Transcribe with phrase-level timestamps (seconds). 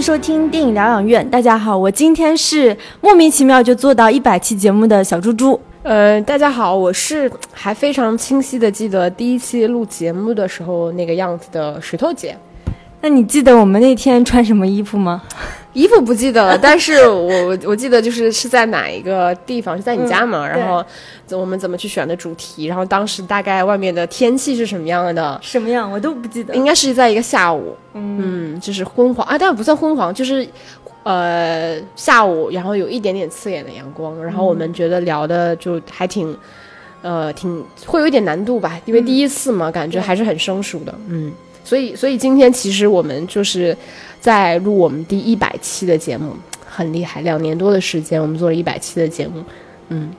[0.00, 1.28] 迎收听电影疗养院。
[1.28, 5.60] 大家好，我今天是莫名其妙就做到一百期节目的小猪猪。
[5.82, 12.34] 呃，大家好，我是还非常清晰的记得第一期录节目的时候那个样子的石头姐。
[13.02, 15.20] 那你记得我们那天穿什么衣服吗？
[15.72, 20.46] 衣服不记得了， 但是我我记得就是是在哪一个地方，是在你家嘛？
[20.46, 20.84] 然后
[21.30, 22.66] 我们怎么去选的主题？
[22.66, 25.38] 然后当时大概外面的天气是什么样的？
[25.42, 26.54] 什么样我都不记得。
[26.54, 30.46] 应该是在一个下午，嗯，就是昏黄啊，但不算昏黄，就是
[31.04, 34.20] 呃下午，然后有一点点刺眼的阳光。
[34.24, 36.36] 然后我们觉得聊的就还挺
[37.02, 41.32] 呃挺会有一点难度吧，因为第一次嘛，感觉还是很生疏的，嗯。
[41.70, 43.76] 所以，所以今天其实我们就是
[44.20, 46.32] 在录我们第一百期的节目，
[46.66, 47.20] 很厉害。
[47.20, 49.40] 两年多的时间，我们做了一百期的节目，
[49.90, 50.10] 嗯，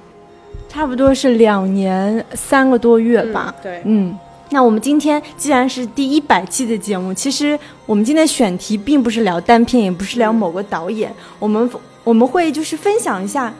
[0.70, 3.54] 差不多是两年三个多月吧。
[3.62, 4.18] 对，嗯。
[4.52, 11.70] 那我们今天既然是第一百期的节目，其实我们今天选题并不是聊单片，也不是聊某个导演，我们
[12.06, 13.54] 我们会就是分享一下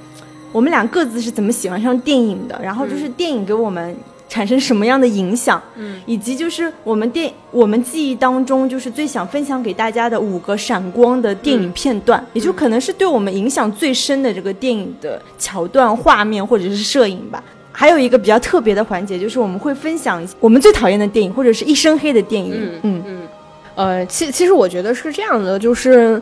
[0.54, 3.94] 我们俩各自是怎么喜欢上电影的，然后就是电影给我们。
[4.32, 5.62] 产生什么样的影响？
[5.76, 17.44] 嗯，以及就是我们电我们记忆当中就是最想分享给大家的五个闪光的电影片段，也就可能是对我们影响最深的这个电影的桥段、画面或者是摄影吧。
[17.74, 22.54] 还有一个比较特别的环节，就是我们会分享我们最讨厌的电影，或者是一身黑的电影。
[22.54, 23.28] 嗯嗯嗯。
[23.76, 26.22] 呃，其其实我觉得是这样的，就是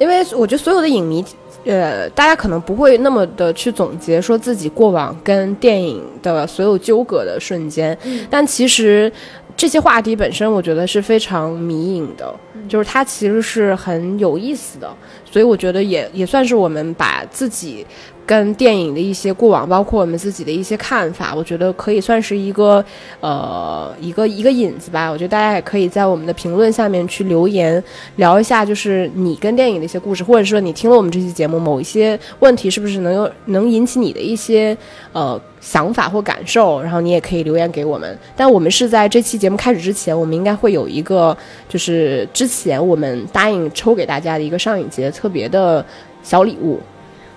[0.00, 1.24] 因为我觉得所有的影迷。
[1.66, 7.96] 呃，大家可能不会那么的去总结说自己过往跟电影的所有纠葛的瞬间，
[8.30, 9.12] 但其实
[9.54, 12.34] 这些话题本身，我觉得是非常迷影的，
[12.66, 14.90] 就是它其实是很有意思的，
[15.30, 17.86] 所以我觉得也也算是我们把自己。
[18.26, 22.84] 跟电影的一些过往，包括我们自己的一些看法，我觉得可以算是一个，
[23.20, 25.10] 呃，一个一个引子吧。
[25.10, 27.82] 我觉得大家也可以在我们的评论下面去留言，
[28.16, 34.76] 聊一下，就是你跟电影的一些故事，或者说你听了我们这期节目，某一些问题是不是能有能引起你的一些
[35.12, 38.16] 呃想法或感受，然后你也可以留言给我们。
[38.36, 41.36] 但我们是在这期节目开始之前，我们应该会有一个，
[41.68, 45.84] 就是之前我们答应抽给大家的一个上影节特别的
[46.22, 46.78] 小礼物。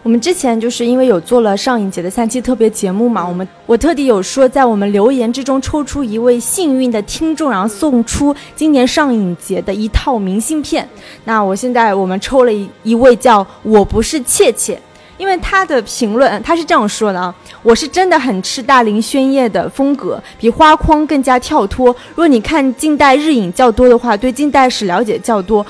[0.03, 10.85] 我们之前就是因为有做了上影节的三期特别节目嘛，我们我特地有说在我们留言之中抽出一位幸运的听众，然后送出今年上影节的一套明信片。
[11.23, 14.77] 那我现在我们抽了一一位叫我不是切切，
[15.17, 21.95] 因为他的评论他是这样说的啊，我是真的很吃大林宣业的风格，比花框更加跳脱。
[22.13, 25.65] 若你看近代日影较多的话，对近代史了解较多。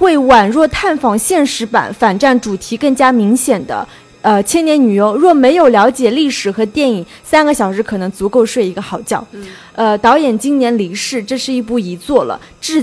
[0.00, 3.86] 会宛若探访现实版，反战主题更加明显的，
[4.22, 5.14] 呃，千年女优。
[5.14, 9.22] 若没有了解历史和电影，三个小时可能足够睡一个好觉。
[9.74, 12.40] 呃，导演今年离世，这是一部遗作了。
[12.62, 12.82] 至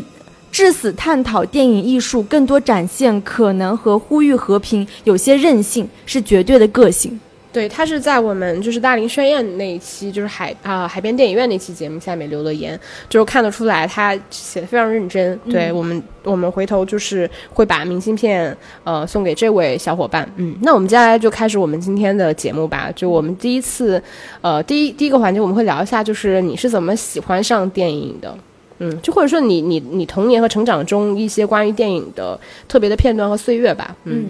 [0.51, 7.19] 至死探讨电影艺术，更多展现可能和呼吁和平，有些任性，是绝对的个性。
[7.57, 12.79] 对他是在我们就是大林宣宴那一期，就是海啊海边电影院那期节目下面留的言，
[13.09, 15.35] 就是看得出来他写的非常认真。
[15.49, 20.31] 对我们，我们回头就是会把明信片呃送给这位小伙伴。
[20.35, 22.91] 嗯，那我们接下来就开始我们今天的节目吧。
[22.95, 23.99] 就我们第一次，
[24.41, 28.37] 呃，第一第一个环节我们会聊一下，就是你是怎么喜欢上电影的？
[28.77, 33.95] 嗯，就或者说你你你童年和成长中一些关于电影的特别的片段和岁月吧。
[34.03, 34.27] 嗯，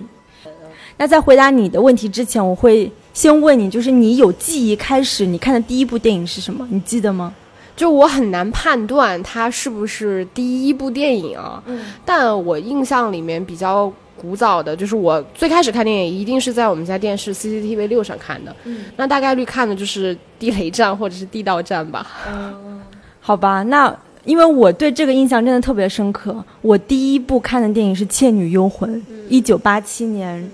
[0.98, 2.92] 那在回答你的问题之前，我会。
[3.14, 6.68] 先问你，就是你有记忆开始，你看的第一部电影是什么？
[6.70, 7.34] 你记得吗？
[7.76, 11.64] 就我很难判断它是不是第一部电影啊。
[11.66, 11.84] 嗯。
[12.06, 18.56] 但我印象里面比较古早的，就是我最开始看电影一定是在我们家电视 CCTV 六上看的。
[18.66, 18.86] 嗯。
[18.96, 22.06] 那大概率看的就是《地雷战》或者是《地道战》吧。
[22.32, 22.80] 嗯。
[23.20, 23.92] 好吧，那
[24.26, 26.46] 因为我对这个印象真的特别深刻。
[26.62, 28.96] 我第一部看的电影是《倩女幽魂》，
[29.28, 30.48] 一九八七年。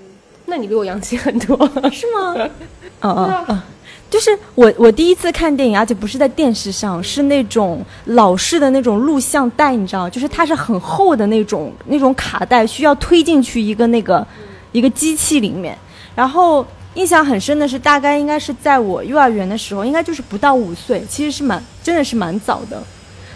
[0.46, 1.56] 那你比我洋气很多，
[1.90, 2.34] 是吗？
[3.00, 3.62] 嗯嗯嗯，
[4.10, 14.26] 就是我我第一次看电影，而且不是在电视上，是那种老式的那种录像带，你知道，就是它是很厚的那种那种卡带，需要推进去一个那个
[14.72, 15.76] 一个机器里面。
[16.14, 16.64] 然后
[16.94, 22.82] 印象很深的是，大概应该是在我幼儿园的时候，应该就是不到五岁，其实是蛮真的是蛮早的，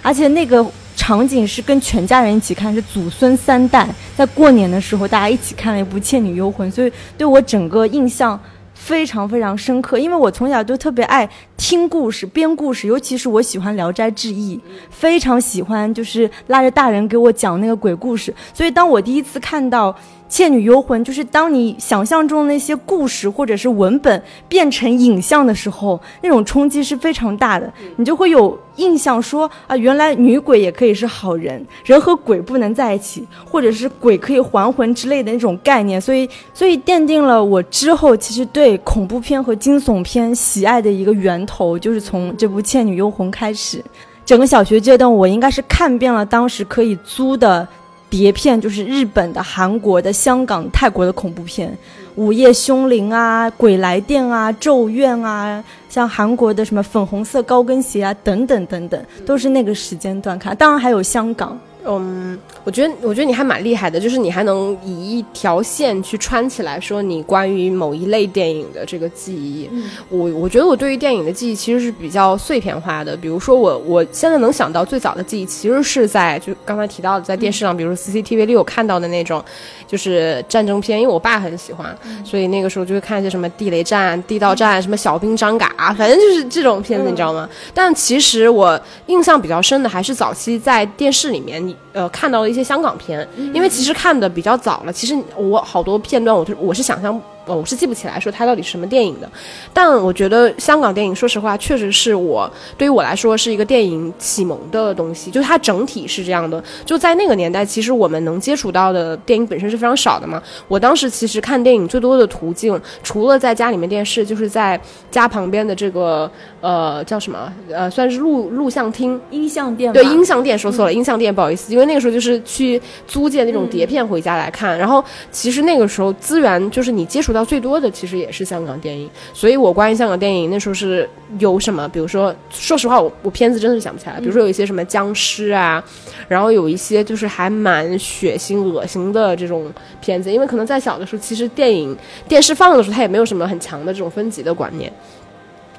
[0.03, 0.65] 而且那个。
[0.99, 8.39] 场景是跟全家人一起看，是祖孙三代在过年的时候大家一起看了一部《倩女幽魂》，所以对我整个印象
[8.75, 9.97] 非常非常深刻。
[9.97, 14.57] 因为我从小就特别爱听故事、编故事，尤其是我喜欢《聊斋志异》，
[14.91, 18.35] 非常喜欢，就是拉着大人给我讲那个鬼故事。
[18.53, 19.93] 所以，当我第一次看到。
[20.29, 27.73] 《倩女幽魂》就是当你想象中那些故事或者是文本变成影像的时候，那种冲击是非常大的。
[27.97, 35.99] 你就会有印象说啊，原来女鬼也可以是好人，人和鬼不能在一起，或者是鬼可以还魂之类的那种概念。
[35.99, 43.83] 所以，所以奠定了我之后其实对恐怖片和惊悚片喜爱的一个源头，就是从这部《倩女幽魂》开始。
[44.27, 47.67] 整个小学阶段，我应该是看遍了当时可以租的。
[48.11, 51.71] 碟片就是日本的、韩国的、香港、泰国的恐怖片，
[52.17, 60.57] 《午夜凶铃》啊，《鬼来电》啊，《咒怨》啊，像韩国的什么《粉红色高跟鞋》啊，等等等等，都是那个时间段看。
[60.57, 61.59] 当然还有香港。
[61.87, 69.71] 嗯，我觉得，我觉得你还蛮厉害的，就是你还能以一条线去穿起来，说你关于某一类电影的这个记忆。
[70.11, 73.17] 我我觉得我对于电影的记忆其实是比较碎片化的。
[73.17, 79.43] 比如说，我我现在能想到最早的记忆，其实是在就刚才提到的，在电视上，比如 CCTV 里有看到的那种，
[79.87, 87.49] 就是战争片，因为我爸很喜欢，所以那个时候就会看一些什么地雷战、地道战，什么小兵张嘎，反正就是这种片子，你知道吗？
[87.73, 91.78] 但其实我印象比较深的还是早期在电视里面你。
[91.93, 94.93] 呃，看到了一些香港片，因为其实看的比较早了。
[94.93, 97.21] 其实我好多片段，我就我是想象。
[97.55, 99.31] 我是记不起来说它到底是什么电影的，
[99.73, 105.31] 但我觉得香港电影，说实话，确实是我对于我来说是一个电影启蒙的东西。
[105.31, 110.43] 就它整体是这样的，就在那个年代，其实我们能接触到的电影本身是非常少的嘛。
[110.69, 114.79] 我当时其实看电影最多的途径，除了在家里面电视，就是在
[115.11, 116.31] 家旁边的这个
[116.61, 119.93] 呃叫什么呃算是录录像厅、音像店。
[119.93, 124.79] 对，音像店说错了，音像店不好意思，因为那个时候就是去租借那种碟片回家来看。
[124.79, 127.38] 然后其实那个时候资源就是你接触到。
[127.39, 131.09] 到最多的其实也是香港电影，所以我关于香港电影那时候是
[131.39, 134.19] 有什么，比如说，说实话，我我片子真的是想不起来。
[134.19, 135.83] 比如说有一些什么僵尸啊，
[136.27, 141.97] 然后有一些就是还蛮血腥、恶心的这种片子，因为可能在小的时候，其实电影
[142.27, 144.93] 电视放的时候，它也没有什么很强的这种分级的观念。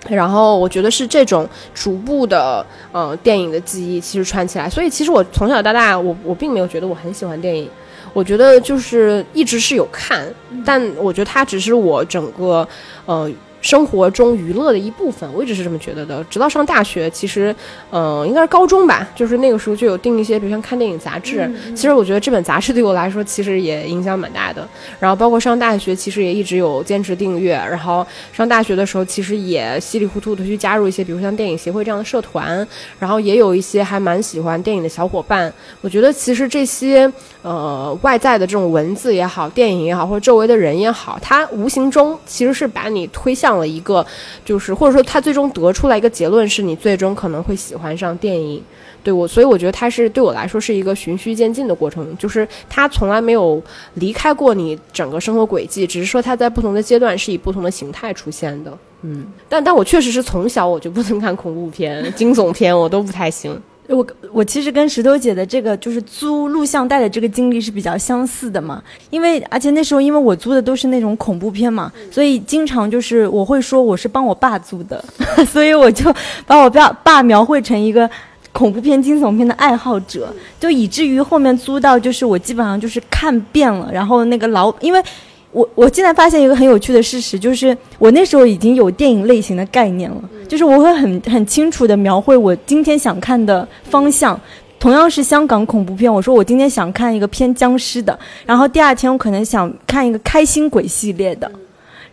[0.08, 4.70] 然后我觉得是这种逐步的，呃，电影的记忆其实串起来。
[4.70, 7.70] 所以其实我从小到大，我我并没有觉得我很喜欢电影。
[8.14, 10.28] 我觉得就是一直是有看，
[10.66, 12.68] 但我觉得它只是我整个，
[13.06, 13.32] 呃。
[13.62, 16.24] 生活中娱乐的一部分，我一直是这么觉得的。
[16.26, 17.54] 直到上大学，其实，
[17.92, 21.52] 嗯，应该是高中吧，就是那个时候就有订一些，比如像看电影杂志。
[21.76, 24.66] 其实我觉得这本杂志对我来说，其实也影响蛮大的。
[25.00, 27.52] 然后包括上大学，其实也一直有坚持订阅。
[27.54, 32.66] 然后上大学的时候，其实也稀里糊涂的去加入一些，比如像电影协会这样的社团。
[32.98, 35.54] 然后也有一些还蛮喜欢电影的小伙伴。
[35.82, 43.49] 我觉得其实这些，呃，外在的这种文字也好，电影也好，或者周围的人也好，它无形中其实是把你推向。
[43.50, 44.06] 上了一个，
[44.46, 48.62] 就是或者说他最终得出来一个结论，是你最终可能会喜欢上电影。
[49.02, 53.60] 对我，所以我觉得它是对我来说是一个循序渐进的过程，就是它从来没有
[53.96, 58.78] 离开过你整个生活轨迹，只是说它在不同的阶段是以不同的形态出现的。
[59.02, 63.60] 嗯，但但我确实是从小我就不能看恐怖片、惊悚片，我都不太行。
[63.90, 75.04] 我我其实跟石头姐的这个就是租录像带的这个经历是比较相似的嘛，因为而且那时候因为我租的都是那种恐怖片嘛，所以经常就是我会说我是帮我爸租的，
[75.48, 76.14] 所以我就
[76.46, 78.10] 把我爸爸描绘成一个
[78.52, 85.04] 恐怖片、惊悚片的爱好者，就以至于后面租到就是我基本上就是看遍了，然后那个老因为。
[85.52, 94.40] 我我现在发现一个很有趣的事实，就是我那时候已经有电影类型的概念了，就是我会很很清楚的描绘我今天想看的方向。
[94.80, 101.52] 同样是香港恐怖片，我说我今天想看一个偏僵尸的，然后第二天我可能想看一个开心鬼系列的，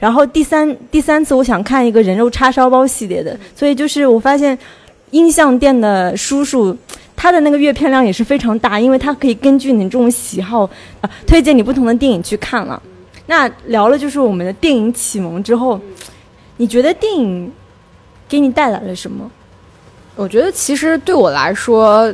[0.00, 3.38] 然后第三第三次我想看一个人肉叉烧包系列的。
[3.54, 4.58] 所以就是我发现，
[5.12, 6.76] 音像店的叔叔
[7.14, 10.68] 他的那个阅片量也是非常大，因为他可以根据你这种喜好
[11.00, 12.82] 啊，推荐你不同的电影去看了。
[13.26, 15.80] 那聊了就是我们的电影启蒙之后，
[16.56, 17.52] 你觉得电影
[18.28, 19.30] 给你带来了什么？
[20.14, 22.12] 我觉得其实对我来说，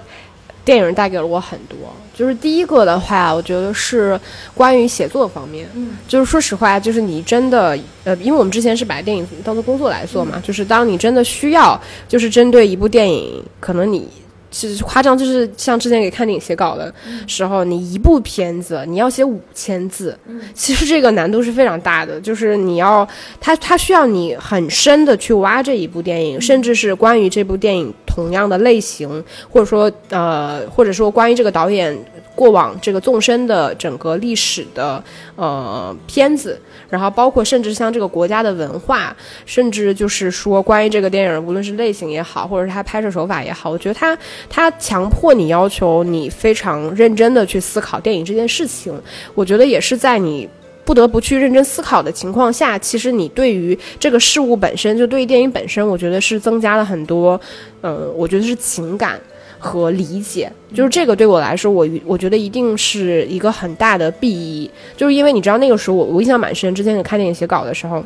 [0.64, 1.76] 电影带给了我很多。
[2.14, 4.18] 就是第一个的话，我觉得是
[4.54, 5.68] 关于写作方面。
[5.74, 14.08] 嗯，就是说实话，就是你真的呃，因为我们之前是把电影当做工作来做嘛，就是当你真的需要，就是针对一部电影，可能你。
[14.52, 16.94] 其实夸张，就是像之前给看电影写稿的
[17.26, 20.16] 时候，你一部片子你要写五千字，
[20.54, 22.20] 其实这个难度是非常大的。
[22.20, 23.08] 就是你要，
[23.40, 29.08] 它它需要你很深的去挖这一部电影，甚至是关于这部电影同样的类型，
[29.50, 31.98] 或者说呃，或者说关于这个导演。
[32.34, 35.02] 过往这个纵深的整个历史的
[35.36, 39.14] 呃片子，然后包括甚至像这个国家的文化，
[39.46, 44.16] 甚至就是说关于这个电影，无论是类型也好，或者是它拍摄手法也好，我觉得它
[44.48, 48.92] 它强迫你要求你非常认真的去思考电影这件事情，
[49.34, 50.48] 我觉得也是在你。
[50.84, 57.40] 不得不去认真思考的情况下，其实你对于这个事物本身，就对于电影本身，我觉得是增加了很多，
[57.82, 59.18] 呃，我觉得是情感
[59.62, 60.50] 和理解。
[60.74, 64.68] 就是这个对我来说，我我觉得一定是一个很大的裨益。
[64.96, 68.02] 就是因为你知道那个时候我我印象蛮深，之前你看电影写稿的时候，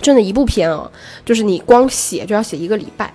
[0.00, 0.88] 真的一部片啊，
[1.24, 3.12] 就是你光写就要写一个礼拜。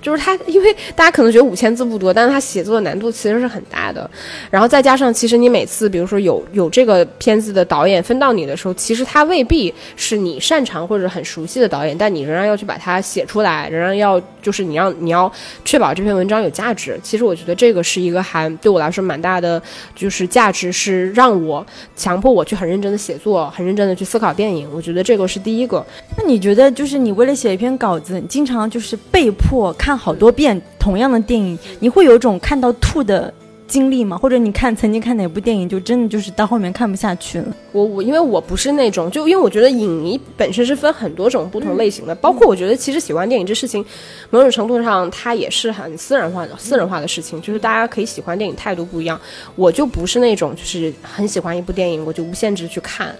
[0.00, 4.08] 就是他，因为大家可能觉得五千字不多，但是他写作的难度其实是很大的。
[4.50, 15.30] 然后再加上，其实你每次，比如说有有这个片子的导演分到你的时候，其实他未必是你擅长或者很熟悉的导演，但你仍然要去把它写出来，仍然要就是你让你要
[15.64, 16.98] 确保这篇文章有价值。
[17.02, 19.62] 其实我觉得这个是一个还对我来说蛮大的，
[19.94, 21.64] 就是价值是让我
[21.94, 24.66] 强迫我去很认真的写作，很认真的去思考电影。
[24.74, 25.84] 我觉得这个是第一个。
[26.16, 29.89] 那你觉得，就是你为了写一篇稿子，你经常就是被迫看。
[29.90, 33.34] 看好多遍同样的电影，你会有种看到吐的
[33.66, 34.16] 经历吗？
[34.16, 37.52] 或者你看曾经看哪部电影，就真的就是到后面看不下去了？
[37.72, 43.84] 我我因为我不是那种，就因为我觉得影迷本身是分很多种不同类型的，包括我觉得其实喜欢电影这事情，
[44.30, 49.20] 某种程度上它也是很私人化的、私人化的事情，就是大家可以喜欢电影态度不一样。
[49.56, 53.12] 我就不是那种就是很喜欢一部电影，我就无限制去看。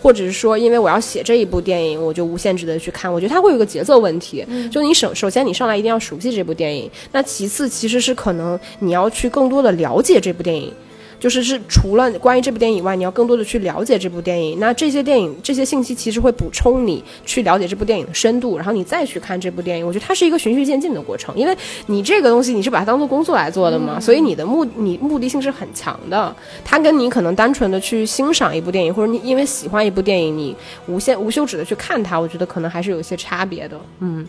[0.00, 3.12] 或者是说，因为我要写这一部电影，我就无限制的去看。
[3.12, 10.72] 我觉得它会有个节奏问题，就你首首先你上来一定要熟悉这部电影，那其次其实是可能你要去更多的了解这部电影。
[11.18, 14.58] 就是是除了关于这部电影以外，你要更多的去了解这部电影。
[14.60, 19.86] 那这些电影这些信息其实会补充你去了解这部电影的深度，然后你再去看这部电影。
[19.86, 21.56] 我觉得它是一个循序渐进的过程，因为
[21.86, 26.34] 你这个东西你是把它当做工作来做的嘛，所以你的目你目的性是很强的。
[26.64, 30.54] 它跟你可能单纯的去欣赏一部电影，或者你因为喜欢一部电影，你
[30.86, 33.78] 无限无休止的去看它，我觉得可能还是有一些差别的。
[34.00, 34.26] 嗯。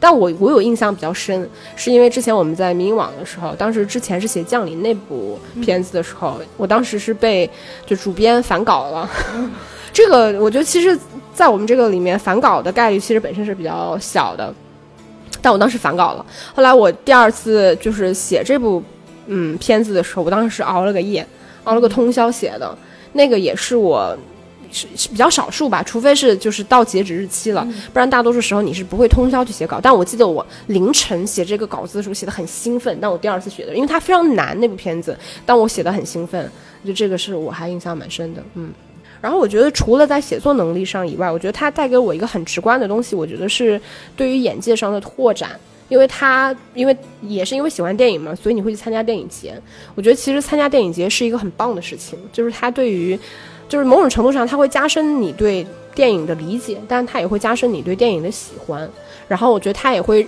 [0.00, 7.48] 但我我有印象比较深，是因为之前我们在民营网的时候，当时之前是写《降临》那部片子的时候，我当时是被
[7.86, 9.10] 就主编反稿了。
[9.92, 10.98] 这个我觉得其实，
[11.32, 14.52] 在我们这个里面反稿的概率其实本身是比较小的，
[15.40, 16.26] 但我当时反稿了。
[16.54, 18.82] 后来我第二次就是写这部
[19.26, 21.26] 嗯片子的时候，我当时是熬了个夜，
[21.64, 22.76] 熬了个通宵写的，
[23.12, 24.16] 那个也是我。
[24.74, 29.80] 是是比较少数吧，除非是就是到截止日期了，不然大多数时候你是不会通宵去写稿。
[29.80, 35.16] 但我记得我凌晨写这个稿子的时候写的很兴奋，但我第二次写的，因为它非常难那部片子，
[35.46, 36.50] 但我写的很兴奋，
[36.84, 38.72] 就这个是我还印象蛮深的，嗯。
[39.20, 43.80] 然后我觉得除了在写作能力上以外，我觉得它带给我一个很直观的东西，我觉得是
[44.16, 49.54] 对于眼界上的拓展，因为它因为也是因为喜欢电影嘛，所以你会去参加电影节。
[49.94, 53.18] 我觉得其实参加电影节是一个很棒的事情，就是它对于。
[53.74, 55.66] 就是某种程度上，它会加深你对
[55.96, 58.88] 电影的理解，但是它也会加深你对电影的喜欢。
[59.26, 60.24] 然后我觉得它也会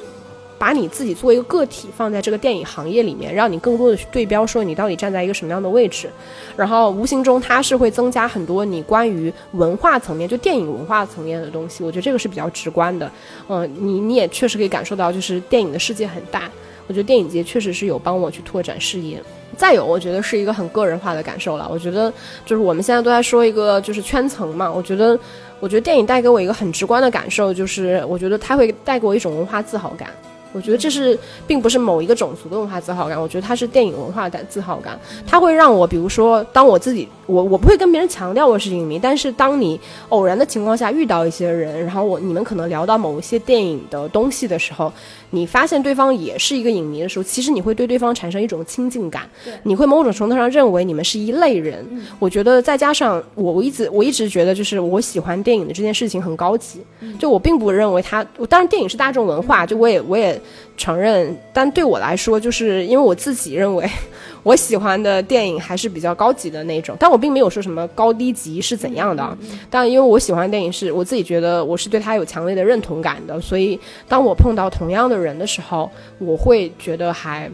[0.59, 6.11] 把你自己作为一个个体放在这个电影行业里面，让你更多的去对标，说你到底站在一个什么样的位置。
[6.57, 11.85] 然后无形中它是会增加很多你关于文化层面，就电影文化层面的东西。
[11.85, 13.09] 我觉得这个是比较直观的。
[13.49, 16.51] 嗯，你你也确实可以感受到，就是电影的世界很大。
[16.87, 19.23] 我觉得电影节确实是有帮我去拓展视野。
[19.57, 21.69] 再有，我觉得是一个很个人化的感受了。
[21.71, 22.13] 我觉得
[22.45, 24.71] 就是我们现在都在说一个就是圈层嘛。
[24.71, 25.19] 我觉得，
[25.61, 30.11] 我觉得电影带给我一个很直观的感受，就是我觉得它会带给我一种文化自豪感。
[30.53, 34.99] 我觉得这是并不是某一个种族的文化自豪感，我觉得它是电影文化的自豪感。
[35.27, 44.93] 它会让我，比如说，当我自己，我我不会跟别人强调我是影迷，但是当你偶然的情况下遇到一些人，然后我你们可能聊到某一些电影的东西的时候。
[45.31, 49.29] 你发现对方也是一个影迷的时候，其实你会对对方产生一种亲近感，
[49.65, 51.85] 你会某种程度上认为你们是一类人。
[52.21, 56.81] 我觉得再加上我，我一直我一直觉得就是我喜欢电影的这件事情很高级，
[57.19, 60.36] 就我并不认为它，当然电影是大众文化，就我也我也
[60.77, 63.89] 承认，但对我来说，就是因为我自己认为。
[64.43, 69.37] 我喜欢的电影还是比较高级的那种，但我并没有说什么高低级是怎样的。
[69.69, 73.77] 但因为我喜欢的电影是我自己觉得我是对他有强烈的认同感的，所以
[74.07, 75.91] 当我碰到同样的人的时候，
[76.21, 77.51] 我会觉得还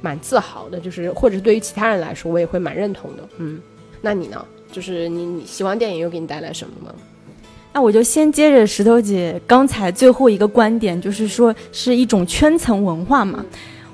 [0.00, 0.78] 蛮自豪的。
[0.78, 3.28] 就是或者对于其他人来说，我也会蛮认同的。
[3.38, 3.60] 嗯，
[4.00, 4.44] 那你呢？
[4.70, 6.94] 就是你你喜欢电影又给你带来什么吗？
[7.72, 13.44] 那我就先接着石头姐刚才最后一个观点，就是说是一种圈层文化嘛。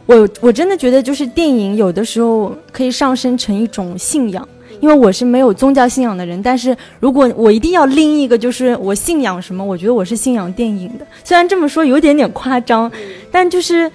[0.06, 4.46] 我我真的觉得，就是电影有的时候可以上升成一种信仰，
[4.80, 6.42] 因为我是没有宗教信仰的人。
[6.42, 11.06] 但是如果我一定要拎一个，就是我信仰什么，我觉得我是信仰电影的。
[11.24, 12.90] 虽然这么说有点点夸张，
[13.30, 13.90] 但就是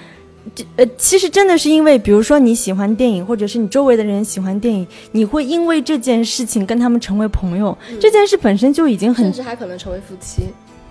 [0.78, 7.78] 呃，其实真的是因为，比如说你喜欢电影，或者是你周围的人喜欢电影，你会因为这件事情跟他们成为朋友。
[8.00, 10.44] 这件事本身就已经很，甚至还可能成为夫妻。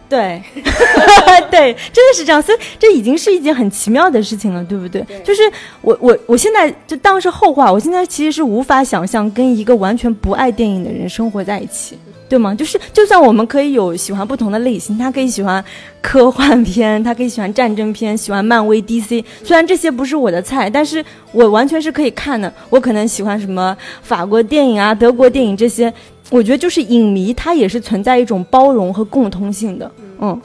[0.09, 0.43] 对，
[1.51, 2.41] 对，真的是这样。
[2.41, 5.05] 所以这已经是一件很奇妙的事情了，对不对？
[5.23, 5.43] 就是
[5.83, 11.99] 我我我现在就当是后话，我现在其实是无法想象跟一个完全不爱电影的人生活在一起。
[12.29, 12.55] 对吗？
[12.55, 15.65] 就是就算我们可以有喜欢不同的类型，他可以喜欢
[16.03, 19.25] 科幻片，他可以喜欢战争片，喜欢漫威、DC。
[19.43, 22.53] 虽然这些不是我的菜，但是我完全是可以看的。
[22.69, 25.93] 我可能喜欢什么法国电影啊、德国电影这些。
[26.31, 29.91] 我觉得就是影迷，他也是存在一种包容和共通性的。
[30.21, 30.39] 嗯，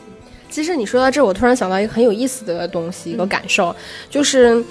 [0.50, 3.76] 其实你说到这，我突然想到一个很有意思的东西，一个感受，
[4.10, 4.64] 就是。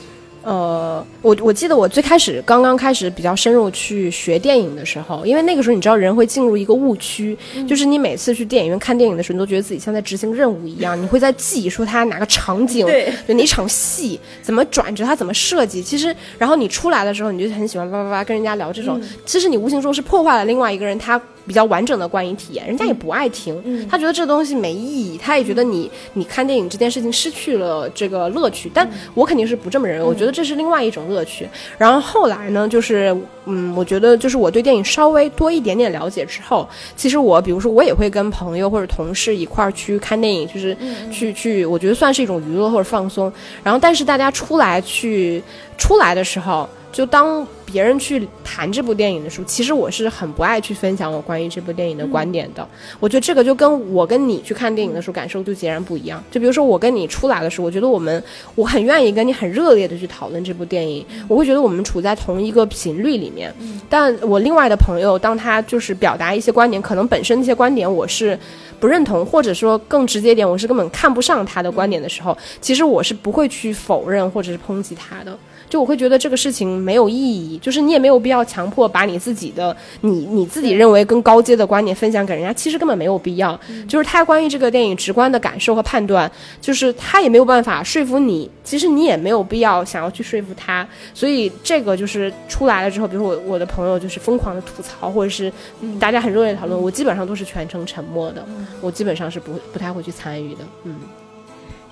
[0.43, 7.37] 呃，我我记得我最开始刚刚开始比较深入去学电影的时候，因为那个时候你知道人会进入一个误区，
[7.69, 15.83] 就是你每次去电影院看电影的时候，你都觉得自己像在执行任务一样，你会在记说它哪个场景，对，就哪场戏怎么转折，它怎么设计。
[15.83, 21.21] 其实，然后你出来的时候，你就很喜欢叭叭叭跟人家聊这种，其实你无形中是破坏了另外一个人他。
[21.47, 28.71] 比较完整的观影体验，人家也不爱听，他觉得这东西没意义，他也觉得你你看电影这件事情失去了这个乐趣。
[28.73, 31.49] 但我肯定是不这么认为，我觉得这是另外一种乐趣。
[31.77, 40.77] 然后后来呢，就是嗯，我觉得就是我对电影稍微多一点点了解之后，其实我比如说我也会跟朋友或者同事一块儿去看电影，就是
[41.11, 43.33] 去去，我觉得算是一种娱乐或者放松。
[43.65, 45.43] 然后但是大家出来去
[45.77, 46.69] 出来的时候。
[46.93, 52.69] 就当别人去谈这部电影的时候，其实我是很不爱去分享我关于这部电影的观点的。
[53.01, 56.23] 我觉得这个就跟我跟你去看电影的时候感受就截然不一样。
[56.31, 58.23] 就比如说我跟你出来的时候，我觉得我们
[58.55, 63.51] 我很愿意跟你很热烈的去讨论这部电影，我会觉得我们处在同一个频率里面。
[63.89, 68.39] 但我另外的朋友，当他就是表达一些观点，可能本身那些观点我是
[68.79, 75.35] 不认同，或者说更直接点，我是根本看不上他的观点的时候，其实我是不会去否认或者是抨击他的。
[75.73, 83.59] 就我会觉得这个事情没有意义，就是你也没有必要强迫把你自己的你你自己认为更高阶的观点分享给人家，其实根本没有必要。
[83.89, 86.31] 就是他关于这个电影直观的感受和判断，
[86.61, 90.87] 就是他也没有办法说服你，其实你也没有必要想要去说服他。
[91.15, 95.51] 所以这个就是出来了之后，比如说我我的朋友就是疯狂的吐槽，或者是
[95.99, 98.45] 大家很热烈讨论，我基本上都是全程沉默的，
[98.83, 100.97] 我基本上是不不太会去参与的，嗯。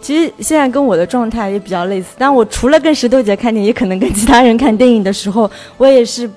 [0.00, 6.28] 其实现在跟我的状态也比较类似，但我除了跟石头姐看电影，也可能跟其他人看电影的时候，我也是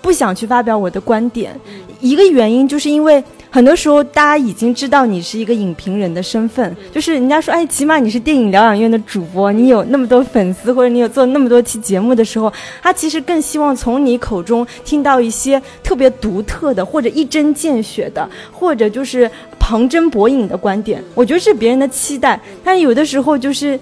[0.00, 1.54] 不想去发表我的观点。
[2.00, 3.22] 一个原因就是因为。
[3.50, 21.02] 很多时候，大家已经知道你是一个影评人的身份，就是人家说，哎，起码你是电影疗养院的主播，你有那么多粉丝，或者你有做那么多期节目的时候，他其实更希望从你口中听到一些特别独特的，或者一针见血的，或者就是旁征博引的观点。
[21.14, 23.80] 我觉得是别人的期待，但有的时候就是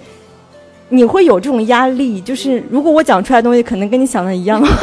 [0.87, 4.65] 你会有这种压力，就是如果我讲出来的东西可能跟你想的一样。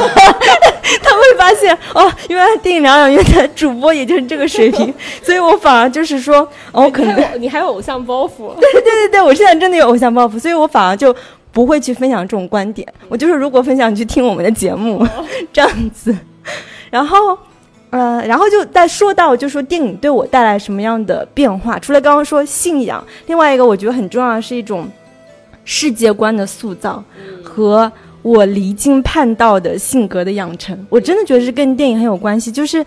[1.01, 4.93] 他会发现哦，原来电影疗养院的主播也就是这个水平，
[5.23, 8.53] 所以我反而就是说，哦，可能你还有偶像包袱。
[8.59, 11.15] 对对对对，我现在真的有偶像包袱，所以我反而就
[11.51, 12.87] 不会去分享这种观点。
[13.07, 15.05] 我就是如果分享，你去听我们的节目，
[15.51, 16.15] 这样子。
[16.91, 17.37] 然后，
[17.89, 21.79] 呃，然后就再说到，就说电影对我带来什么样的变化？
[21.79, 24.87] 除了刚刚说信仰，另外一个我觉得很重要的是一种
[25.63, 27.03] 世界观的塑造
[27.43, 27.91] 和。
[28.25, 32.51] 我离经叛道的性格的养成，我真的觉得是跟电影很有关系。
[32.51, 32.83] 就是，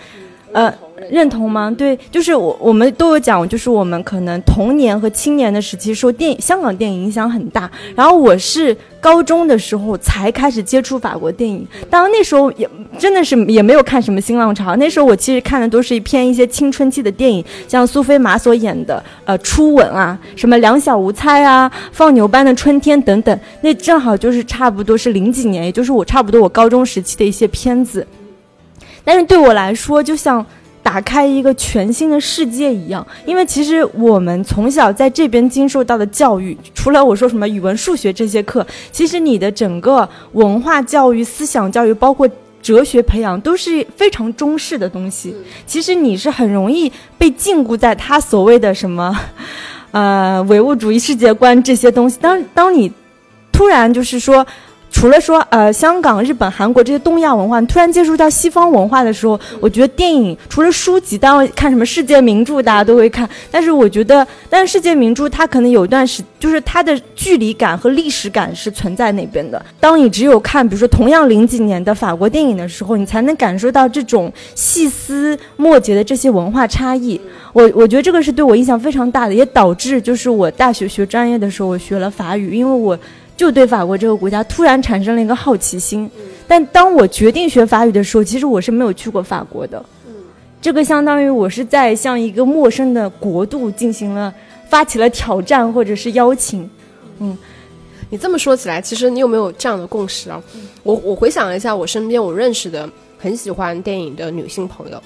[0.52, 0.72] 呃，
[1.10, 1.70] 认同吗？
[1.76, 7.70] 对，就是我我们都有讲，就是我们可能童年和青年的时期受电影香港电影影响很大。
[7.94, 14.74] 然后我是高中的时候才开始接触法国电影，当然那时候也真的是也没有看什么新浪潮。
[14.76, 23.38] 那时候我其实看的都是一篇一些青春期的电影，像苏菲玛索演的呃《初吻》啊，什么《两小无猜》啊，《放牛班的春天》等等。
[23.60, 28.06] 那正好就是差不多是零几年，也就是我差不多我高中时期的一些片子。
[29.04, 30.44] 但是对我来说，就像。
[30.80, 42.26] 打开一个全新的世界一样，因为其实我们从小在这边经受到的教育，除了我说什么语文、数学这些课，其实你的整个文化教育、思想教育，包括
[42.62, 45.34] 哲学培养，都是非常中式的东西。
[45.66, 49.14] 其实你是很容易被禁锢在他所谓的什么，
[49.90, 52.16] 呃，唯物主义世界观这些东西。
[52.18, 52.90] 当当你
[53.52, 54.46] 突然就是说。
[54.90, 63.28] 除了说呃香港、日本、韩国这些东亚文化，突然接触到西方文化的时候，我觉得电影除了书籍，当然看什么世界名著，大家都会看。
[63.50, 69.64] 但是我觉得，但是世界名著它可能有一段时，就是它的距离感和历史感是存在那边的。
[69.78, 77.20] 当你只有看，比如说同样零几年的法国电影的时候，你才能感受到这种细思末节的这些文化差异。
[77.52, 82.98] 我我觉得这个是对我印象非常大的，也导致就是我大学学专业的时候，我学了法语，因为我。
[83.38, 86.10] 就对法国这个国家突然产生了一个好奇心。
[86.46, 89.82] 但当我决定学法语的时候，其实我是没有去过法国的。
[90.60, 94.34] 这个相当于我是在向一个陌生的国度进行了
[94.68, 96.68] 发起了挑战或者是邀请。
[97.20, 97.38] 嗯，
[98.10, 100.42] 你这么说起来，其实你有没有这样的共识啊？
[100.82, 105.00] 我我回想了一下，我身边我认识的很喜欢电影的女性朋友。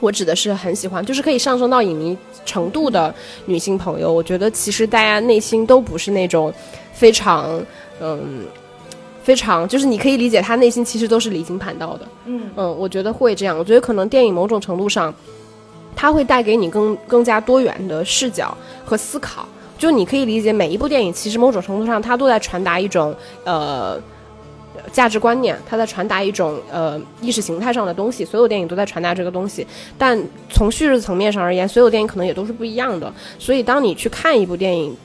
[0.00, 4.12] 我指的是很喜欢，就是可以上升到影迷程度的女性朋友。
[4.12, 6.52] 我觉得其实大家内心都不是那种
[6.92, 7.62] 非常
[8.00, 8.44] 嗯
[9.22, 12.08] 非常，就是你可以理解她内心其实都是离经叛道的。
[12.24, 13.56] 嗯嗯，我觉得会这样。
[13.56, 15.14] 我觉得可能电影某种程度上，
[15.94, 19.46] 它会带给你更更加多元的视角和思考。
[19.78, 24.00] 就你可以理解每一部电影，其实某种程度上它都在传达一种呃。
[24.92, 28.24] 价值观念，它在传达一种呃意识形态上的东西。
[28.24, 29.66] 所有电影都在传达这个东西，
[29.98, 33.12] 但从叙事层面上而言，所有电影可能也都是不一样的。
[33.38, 34.96] 所以，当你去看一部电影，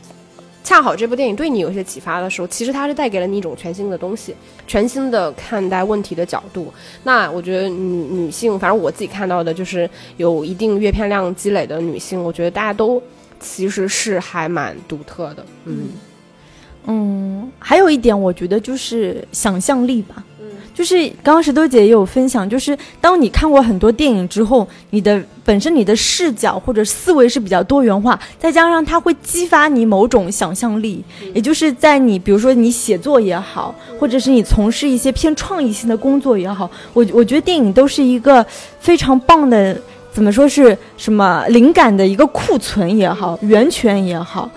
[0.64, 6.74] 恰好这部电影对你有些启发的时候，其实它是带给了你一种全新的东西，全新的看待问题的角度。
[7.04, 13.02] 那我觉得女女性，反正我自己看到的就是有一定阅片量积累的女性，我觉得大家都
[13.40, 15.90] 其实是还蛮独特的，嗯。
[16.88, 20.24] 嗯，还有一点，我觉得就是想象力吧。
[20.40, 38.46] 嗯，就是刚刚石头姐也有分享，就是当你看过很多电影之后，你的本身你的视角或者思维是比较多元化，再加上它会激发你某种想象力，也就是在你比如说你写作也好，或者是你从事一些偏创意性的工作也好，我我觉得电影都是一个
[38.80, 39.76] 非常棒的，
[40.12, 44.50] 怎么说是什么灵感的一个库存也好，源泉也好。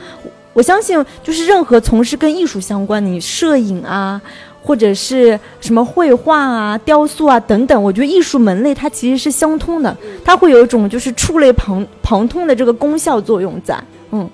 [0.59, 4.21] 我相信，就是任何从事跟艺术相关的，你摄影啊，
[4.61, 13.81] 或者是什么绘画啊、雕塑啊等等，我觉得艺术门类它其实是相通的，它会有一种就是触类旁旁通的这个功效作用在。
[14.11, 14.29] 嗯，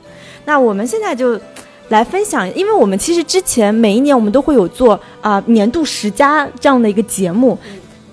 [0.47, 1.39] 那我们现在就
[1.91, 7.59] 来分享，因为我们其实之前每一年我们都会有做啊年度十佳这样的一个节目，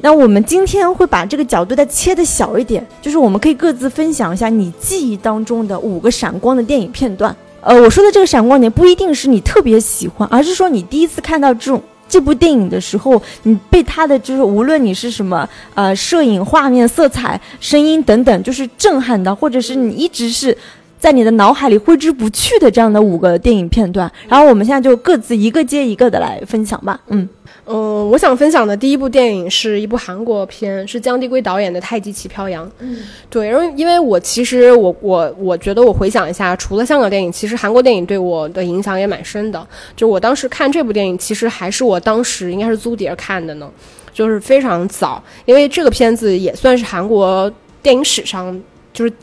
[0.01, 7.33] 那我们今天会把这个角度再切的小一点，就是我们可以各自分享一下你记忆当中的五个闪光的电影片段。
[7.61, 20.57] 呃，我说的这个闪光点不一定是你特别喜欢，而是说你第一次看到这种这部电影的时候，你被它的就是无论你是什么呃摄影、画面、色彩、声音等等，就是震撼到，或者是你一直是
[20.99, 24.11] 在你的脑海里挥之不去的这样的五个电影片段。
[24.27, 27.29] 然后我们现在就各自一个接一个的来分享吧，嗯。
[27.65, 32.67] 嗯，我想分享的第一部电影是一部韩国片，是姜帝圭导演的《太极旗飘扬》。
[32.79, 32.97] 嗯，
[33.29, 39.65] 对，因为因为我其实我我我觉得我回想一下，除了香港电影，其实韩国电影对我的影响也蛮深的。
[39.95, 43.69] 就我当时看这部电影，其实还是我当时应该是租碟看的呢，
[44.13, 47.51] 就是非常早，因为这个片子也算是韩国
[47.83, 48.59] 电影史上
[48.93, 49.13] 就是。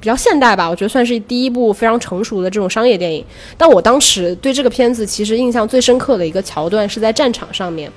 [0.00, 3.24] 比较现代吧，我觉得算是第一部非常成熟的这种商业电影。
[3.56, 7.90] 但我当时对这个片子其实印象最深刻的一个桥段是在战场上面，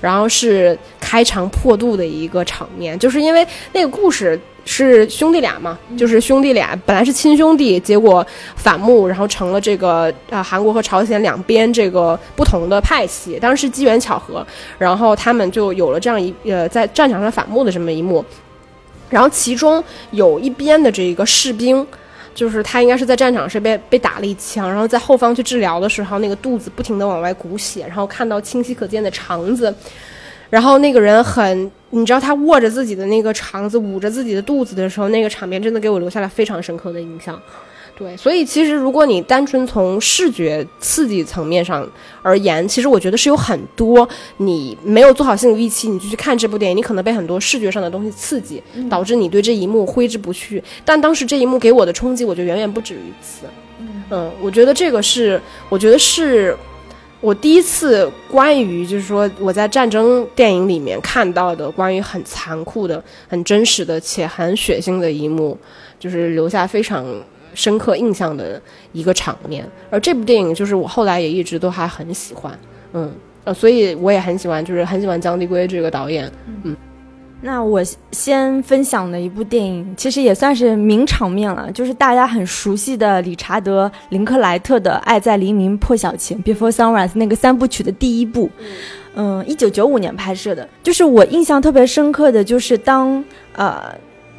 [0.00, 13.38] 然后是开肠破肚的一个场面，就是因为那个故事是兄弟俩嘛，就是兄弟俩本来是亲兄弟，结果反目，然后成了这个啊韩国和朝鲜两边这个不同的派系。
[13.38, 14.46] 当时机缘巧合，
[14.78, 18.24] 然后他们就有了这样一呃在战场上反目的这么一幕。
[19.10, 21.86] 然后其中有一边的这个士兵，
[22.34, 29.72] 就是他应该是在战场上被被打了一枪，然后在后方去治疗的时候，那个肚子不停的往外鼓血，然后看到清晰可见的肠子，
[30.50, 37.40] 然后那个人很，你知道他握着自己的那个肠子，捂着自己的肚子的时候，那个场面真的给我留下了非常深刻的印象。
[37.96, 41.88] 对，所以其实如果你单纯从视觉刺激层面上
[42.22, 50.60] 而言，其实我觉得是有很多你没有做好心理预期，你就去看这部电影，你可能被很多视觉上的东西刺激，导致你对这一幕挥之不去。
[50.84, 53.46] 但当时这一幕给我的冲击，我觉得远远不止于此。
[54.10, 56.56] 嗯，我觉得这个是，我觉得是
[57.20, 65.56] 我第一次关于就是说我在战争电影里面看到的关于很残酷的、很真实的且很血腥的一幕，
[66.00, 67.06] 就是留下非常。
[67.54, 68.60] 深刻印象的
[68.92, 72.58] 一个场面，而这部电影就是我后来也一直都还很喜欢，
[72.92, 73.12] 嗯
[73.44, 76.30] 呃，所以我也很喜欢，就是很喜欢姜帝圭这个导演，
[76.64, 76.76] 嗯。
[77.40, 88.48] 那我先分享的一部电影，其实也算是名场面了，就是大家很熟悉的理查德·林克莱特的《爱在黎明破晓前》（Before Sunrise） 那个三部曲的第一部，
[89.14, 93.94] 嗯，一九九五年拍摄的，就是我印象特别深刻的就是当呃。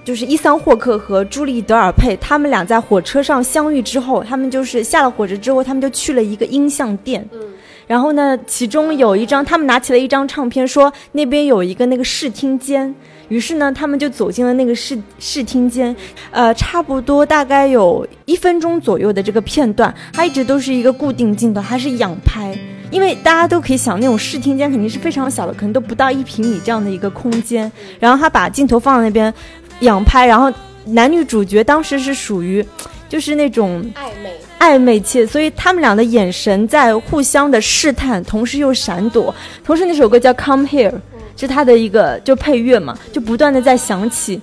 [0.06, 7.28] 就是伊桑霍克和朱莉德尔佩，他们俩在火车上相遇之后，他们就是下了火车之后，他们就去了一个音像店。
[7.34, 7.39] 嗯，
[7.88, 12.94] 然后呢，其中有一张，他们拿起了一张唱片，说那边有一个那个视听间。
[13.30, 15.94] 于是呢，他们就走进了那个视视听间。
[16.30, 22.56] 呃，差不多大概有一分钟左右的这个片段，它一直都是一个固定镜头，它是仰拍。
[22.91, 27.70] 因为大家都可以想，那种视听间肯定是非常小的，可能都不到一平米这样的一个空间。
[28.00, 29.34] 然后他把镜头放在那边
[29.81, 30.51] 仰拍，然后
[30.85, 32.65] 男女主角当时是属于
[33.09, 34.33] 就是那种暧昧。
[34.57, 39.33] 暧昧期，所以他们俩的眼神在互相的试探，同时又闪躲。
[39.63, 40.89] 同时那首歌叫《Come Here》，
[41.38, 44.41] 是他的一个就配乐嘛，就不断的在响起。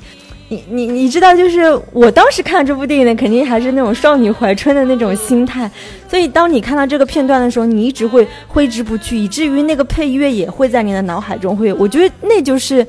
[0.48, 1.60] 你你你知道，就是
[1.92, 5.68] 我当时看这部电影呢，肯定还是那种少女怀春的那种心态。
[6.08, 11.72] 所以当你看到这个片段的时候，你一直会挥之不去，以至于那个配乐也会在你的脑海中会。
[11.72, 12.86] 我觉得那就是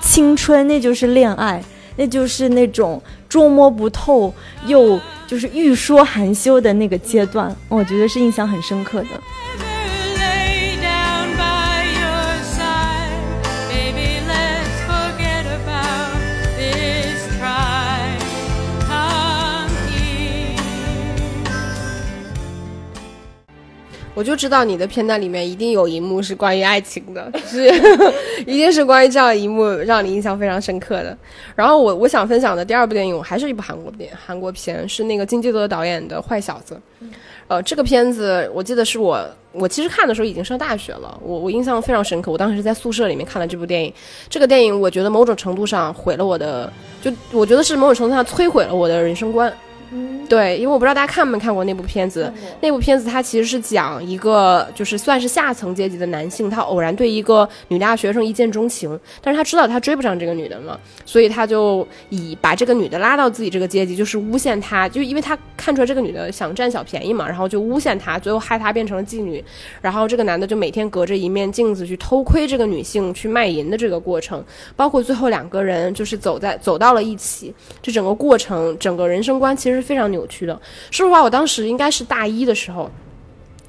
[0.00, 1.62] 青春，那就是恋爱，
[2.02, 4.34] 那就是那种捉摸不透
[4.66, 5.00] 又。
[5.24, 9.08] 就是欲说还休的那个阶段，我觉得是印象很深刻的。
[24.22, 27.66] 我就知道你的片段里面一定有一幕是关于爱情的，是
[28.46, 31.18] 一定是关于这样一幕让你印象非常深刻的。
[31.56, 36.80] 然后我我想分享的第二部电影，我还是一部韩国电韩国片，是那个金基德导演的《坏小子》。
[37.48, 42.30] 呃，这个片子我记得是我我其实看的时候已经上大学了，我我印象非常深刻。
[42.30, 43.92] 我当时是在宿舍里面看了这部电影，
[44.30, 49.52] 这个电影我觉得某种程度上毁了我的，就我觉得是某种程度上摧毁了我的人生观。
[50.28, 52.32] 对，因为我不知道大家看没看过那部片子。
[52.62, 69.44] 那部片子它其实是讲一个就是算是下层阶级的男性，他偶然对一个女大学生一见钟情，但是他知道他追不上这个女的嘛，所以他就以把这个女的拉到自己这个阶级，就是诬陷她，就因为他看出来这个女的想占小便宜嘛，然后就诬陷她，最后害她变成了妓女。
[69.82, 74.42] 然后这个男的就每天隔着一面镜子去偷窥这个女性去卖淫的这个过程，
[74.74, 77.52] 包括最后两个人就是走在走到了一起，
[77.82, 79.81] 这整个过程，整个人生观其实。
[79.82, 80.54] 非常扭曲的。
[80.90, 82.90] 说实话，我当时应该是大一的时候，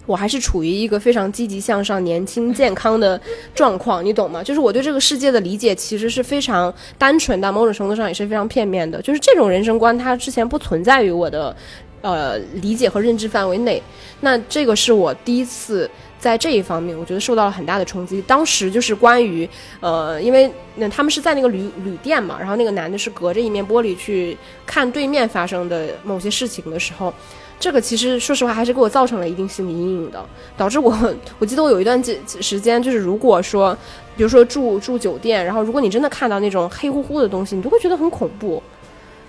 [0.05, 3.19] 我还是处于一个非常积极向上、年轻健康的
[3.55, 4.43] 状况，你懂吗？
[4.43, 9.01] 就是我对这个世界的理解其实是非常单纯的，某种程度上也是非常片面的。
[9.01, 11.55] 就是这种人生观，它之前不存在于我的
[12.01, 13.81] 呃理解和认知范围内。
[14.21, 15.89] 那这个是我第一次。
[16.23, 18.21] 在这一方面，我觉得受到了很大的冲击。
[18.21, 19.47] 当时就是关于，
[19.81, 27.13] 呃，因为那他们是在那个旅旅店嘛，然后那个男的是隔着一面玻璃去看对面发生的某些事情的时候，
[27.59, 30.97] 这个其实说实话还是给我造成了一定心理阴影的，导致我，
[31.39, 33.77] 我记得我有一段时时间就是如果说，
[34.15, 38.63] 比如说住住酒店，然后如果你真的看到那种黑乎乎的东西，你都会觉得很恐怖。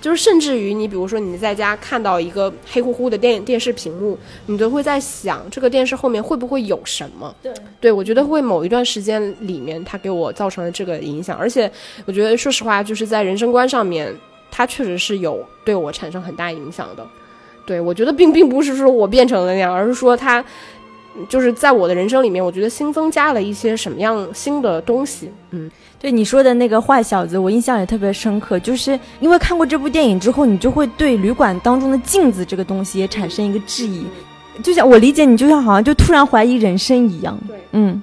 [0.05, 7.35] 就是甚至于你，比如说你在家看到一个黑乎乎的电电视屏幕，你都会在想这个电视后面会不会有什么？
[7.43, 11.38] 对，对我觉得会某一段时间里面，它给我造成了这个影响。
[11.38, 11.73] 而且
[12.05, 14.14] 我觉得，说实话，就是在人生观上面，
[14.51, 17.07] 它确实是有对我产生很大影响的。
[17.64, 20.45] 对我觉得并并不是说我变成了那样，而是说它
[21.29, 25.31] 就是在我的人生里面，我觉得新增加了一些什么样新的东西。
[25.50, 25.70] 嗯。
[26.00, 34.05] 对你说的那个坏小子，我印象也特别深刻，就是因为看过这部电影之后，你就会对旅馆当中的镜子这个东西也产生一个质疑，
[34.62, 37.38] 就像我理解你，就像好像就突然怀疑人生一样。
[37.48, 38.03] 对，嗯，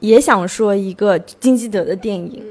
[0.00, 2.42] 也想说一个金基德的电影，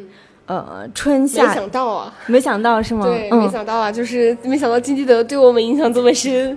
[0.45, 1.47] 呃，春夏。
[1.47, 3.03] 没想到啊，没想到是吗？
[3.03, 6.55] 对，没想到啊，就是没想到金基德对我们影响这么深。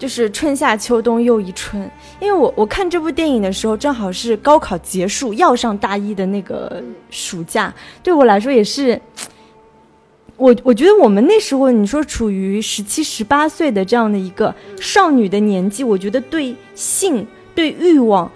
[0.00, 1.78] 就是春夏秋冬又一春，
[2.20, 8.98] 因为我我看这部电影的时候，正好是高考结束要上大一的那个暑假，对我来说也是，
[10.38, 18.32] 我我觉得我们那时候你说处于十七十八岁的这样的一个少女的年纪，我觉得对性对欲望，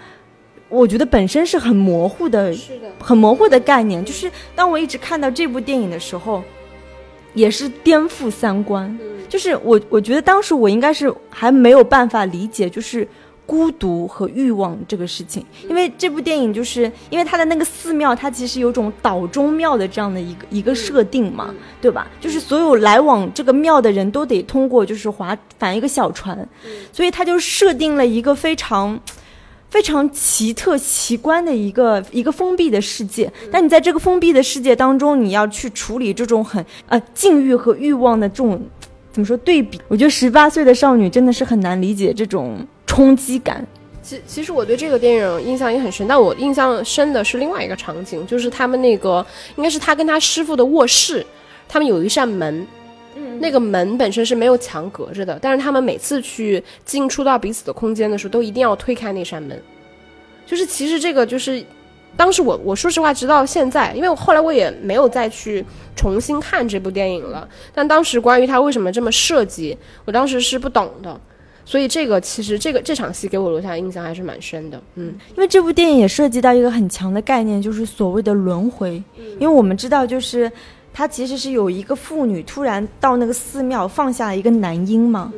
[0.68, 4.04] 我觉得本身是很模糊的，是的，很模糊的概念。
[4.04, 6.44] 就是当我一直看到这部电影的时候，
[7.34, 8.98] 也是颠覆三观。
[9.28, 13.06] 就是我，我觉得当时我应该是还没有办法理解，就是
[13.44, 15.44] 孤独和欲望这个事情。
[15.68, 22.06] 因为这部电影，就是因为它的那个寺庙，它其实有种岛中庙的这样的一个一个设定嘛，对吧？
[22.20, 26.48] 就是所有来往这个庙的人都得通过，就是划反一个小船，
[26.92, 28.98] 所以它就设定了一个非常。
[29.74, 38.64] 非常奇特奇观的一个一个封闭的世界，但你在这个封闭的世界当中，你要去处理这种很呃禁欲和欲望的这种
[39.10, 39.80] 怎么说对比？
[39.88, 43.66] 我觉得十八岁的少女真的是很难理解这种冲击感。
[44.00, 51.26] 其其实我对这个电影印象也很深，但我印象深的是另外一个场景，就是他们那个应该是他跟他师傅的卧室，
[51.68, 52.64] 他们有一扇门。
[53.38, 59.60] 那个门本身是没有墙隔着的，但是他们每次去进出到彼此的空间的时候，都一定要推开那扇门。
[60.46, 61.64] 就是其实这个就是，
[62.16, 65.64] 当时我我说实话，直到现在，因为我后来我也没有再去
[65.96, 67.48] 重新看这部电影了。
[67.74, 71.20] 但当时关于他为什么这么设计，我当时是不懂的。
[71.66, 79.02] 所以这个其实这个这场戏给我留下印象还是蛮深的，嗯，因为这部电影也涉及到一个很强的概念，就是所谓的轮回。
[79.16, 80.52] 因为我们知道，就是
[80.94, 85.32] 它其实是有一个妇女突然到那个寺庙放下了一个男婴嘛，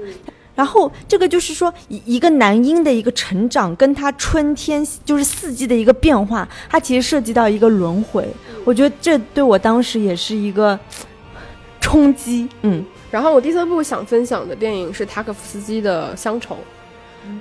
[0.54, 8.28] 然后这个就是说一一个男婴的一个成长，跟他春天就是四季的一个变化，它其实涉及到一个轮回。
[8.64, 10.78] 我觉得这对我当时也是一个
[11.80, 12.84] 冲击，嗯。
[13.10, 16.54] 然后我第三部想分享的电影是塔可夫斯基的《乡愁》，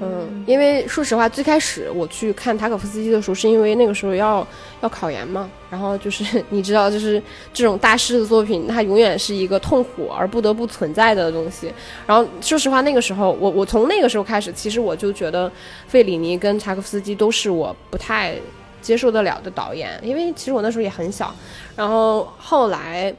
[0.01, 4.45] 嗯，因为说实话，最开始我去看塔可夫斯基的时候，是因为那个时候要
[4.81, 7.21] 要考研嘛，然后就是 你知道，就是
[7.53, 11.71] 这种大师的作品，它永远是一个痛苦而不得不存在的东西。
[12.05, 15.51] 然后说实话，那个时候我我从那个时候开始，其实我就觉得
[15.87, 18.35] 费里尼跟柴可夫斯基都是我不太
[18.81, 21.33] 接受得了的导演，因为其实我那时候也很小，
[21.75, 23.15] 然后后来。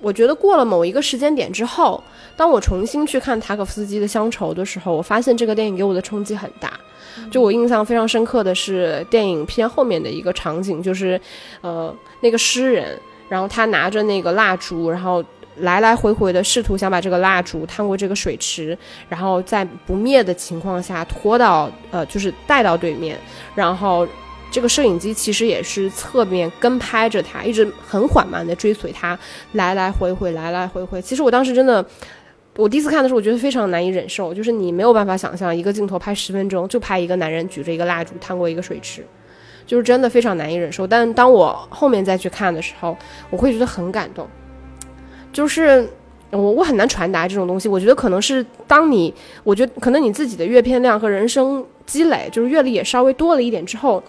[0.00, 2.02] 我觉得过了某一个时间点之后，
[2.36, 6.72] 当我重新去看塔可夫斯基的《乡愁》的时候，我发现这个电影给我的冲击很大。
[7.32, 11.20] 就我印象非常深刻的是电影片后面的一个场景，就是，
[11.62, 12.96] 呃，那个诗人，
[13.28, 15.24] 然后他拿着那个蜡烛，然后
[15.56, 23.18] 来来回回的试图想把这个蜡烛趟过这个水池，然后在不灭的情况下拖到，呃，就是带到对面，
[23.54, 24.06] 然后。
[24.50, 29.18] 这个摄影机其实也是侧面跟拍着他，一直很缓慢的追随他，
[29.52, 31.00] 来来回回，来来回回。
[31.02, 31.84] 其实我当时真的，
[32.56, 39.04] 我第一次看的时候，我觉得非常难以忍受，就是你没有办法想象一个镜头拍十分钟，就拍一个男人举着一个蜡烛趟过一个水池，
[39.66, 40.86] 就是真的非常难以忍受。
[40.86, 42.96] 但当我后面再去看的时候，
[43.28, 44.26] 我会觉得很感动，
[45.30, 45.86] 就是
[46.30, 47.68] 我我很难传达这种东西。
[47.68, 54.02] 我觉得可能是当你，我觉得可能你自己的阅片量和人生积累，就是阅历也稍微多了一点之后。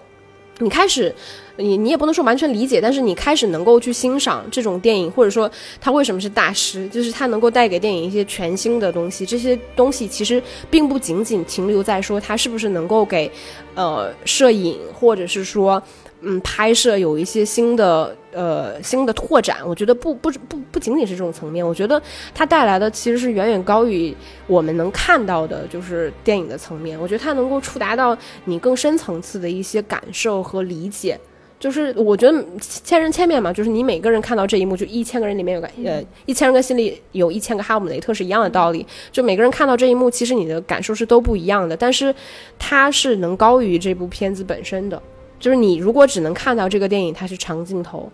[0.60, 1.12] 你开始，
[1.56, 9.26] 你你也不能说完全理解，但是你开始能够去欣赏这种电影，或者说他为什么是大师，就是他能够带给电影一些全新的东西。
[9.26, 13.30] 这些东西其实并不仅仅停留在说他是不是能够给，
[13.74, 15.82] 呃，摄影或者是说。
[16.22, 22.00] 嗯，拍摄有一些新的呃新的拓展，我觉得不不不不仅仅是这种层面，我觉得
[22.34, 24.14] 它带来的其实是远远高于
[24.46, 26.98] 我们能看到的，就是电影的层面。
[27.00, 31.18] 我觉得它能够触达到你更深层次的一些感受和理解。
[31.58, 38.86] 就是我觉得千人千面嘛，就是你每个人看到这一幕，就一千个人里面有个呃一千人个心里有一千个哈姆雷特是一样的道理。
[39.12, 42.14] 就每个人看到这一幕，其实你的感受是都不一样的，但是
[42.58, 45.02] 它是能高于这部片子本身的。
[45.40, 48.12] 就是你如果只能看到这个电影，它是长镜头，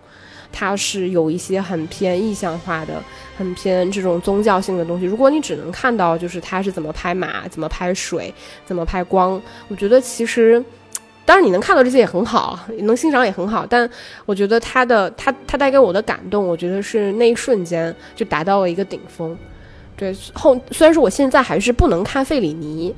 [0.53, 3.03] 它是有一些很偏意象化的、
[3.37, 5.05] 很偏这种宗教性的东西。
[5.05, 8.33] 如果你只能看到就是它是怎么拍马、怎么拍水、
[8.65, 10.65] 怎么拍光，我觉得其实，
[11.25, 13.67] 当然你能看到这些也很好，能欣赏也很好。
[13.69, 13.91] 但
[14.25, 19.37] 我觉得它的它它带给我的感动，我觉得是那一瞬间就达到了一个顶峰。
[19.97, 22.95] 对后虽然说我现在还是不能看费里尼。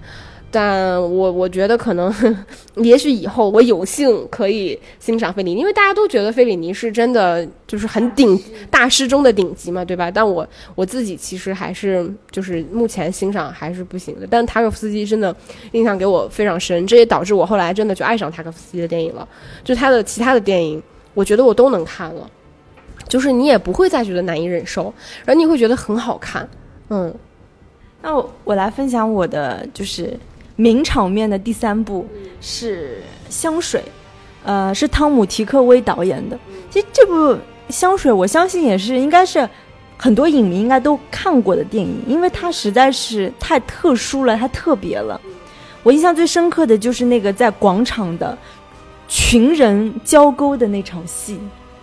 [0.51, 2.11] 但我我觉得可能，
[2.77, 10.11] 也许以后我有幸可以欣赏费里尼，因为大家都觉得费里尼是真的就是很顶大师中的顶级嘛，对吧？
[10.11, 14.27] 但我我自己其实还是就是目前欣赏还是不行的。
[14.27, 15.37] 但塔可夫斯基真的
[15.73, 19.29] 印象给我非常深，这也导致我后来真的就爱上塔可夫斯基的电影了。
[19.63, 20.83] 就他的其他的电影，
[21.13, 22.31] 我觉得我都能看了，
[23.07, 24.85] 就是你也不会再觉得难以忍受，
[25.27, 26.49] 然后你会觉得很好看。
[26.89, 27.15] 嗯，
[28.01, 30.19] 那我我来分享我的就是。
[30.59, 32.05] 名场面的第三部
[32.41, 33.01] 是
[33.33, 33.81] 《香水》，
[34.43, 36.37] 呃，是汤姆·提克威导演的。
[36.69, 37.15] 其实这部
[37.69, 39.49] 《香水》，我相信也是应该是
[39.97, 45.21] 很多影迷应该都看过的电影，因为它实在是太特殊了，太特别了。
[45.85, 48.37] 我印象最深刻的就是那个在广场的
[49.07, 51.39] 群人交沟的那场戏。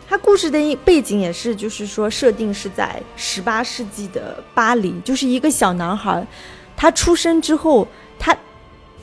[0.06, 6.28] 它故事的背景也是，就是说设定是在十八世纪的巴黎，就是一个小男孩，
[6.76, 7.88] 他出生之后，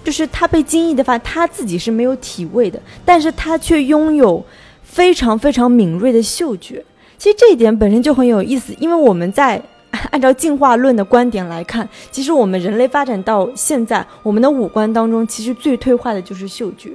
[0.03, 4.45] 就是他被惊异的发现他自己是没有体味的，但是他却拥有
[4.83, 6.85] 非常非常敏锐的嗅觉。
[7.17, 9.63] 其实这一点本身就很有意思，因为我们在
[10.11, 16.91] 按照进化论的观点来看，其实我们人类发展到现在，我们的五官当中其实最退化的就是嗅觉。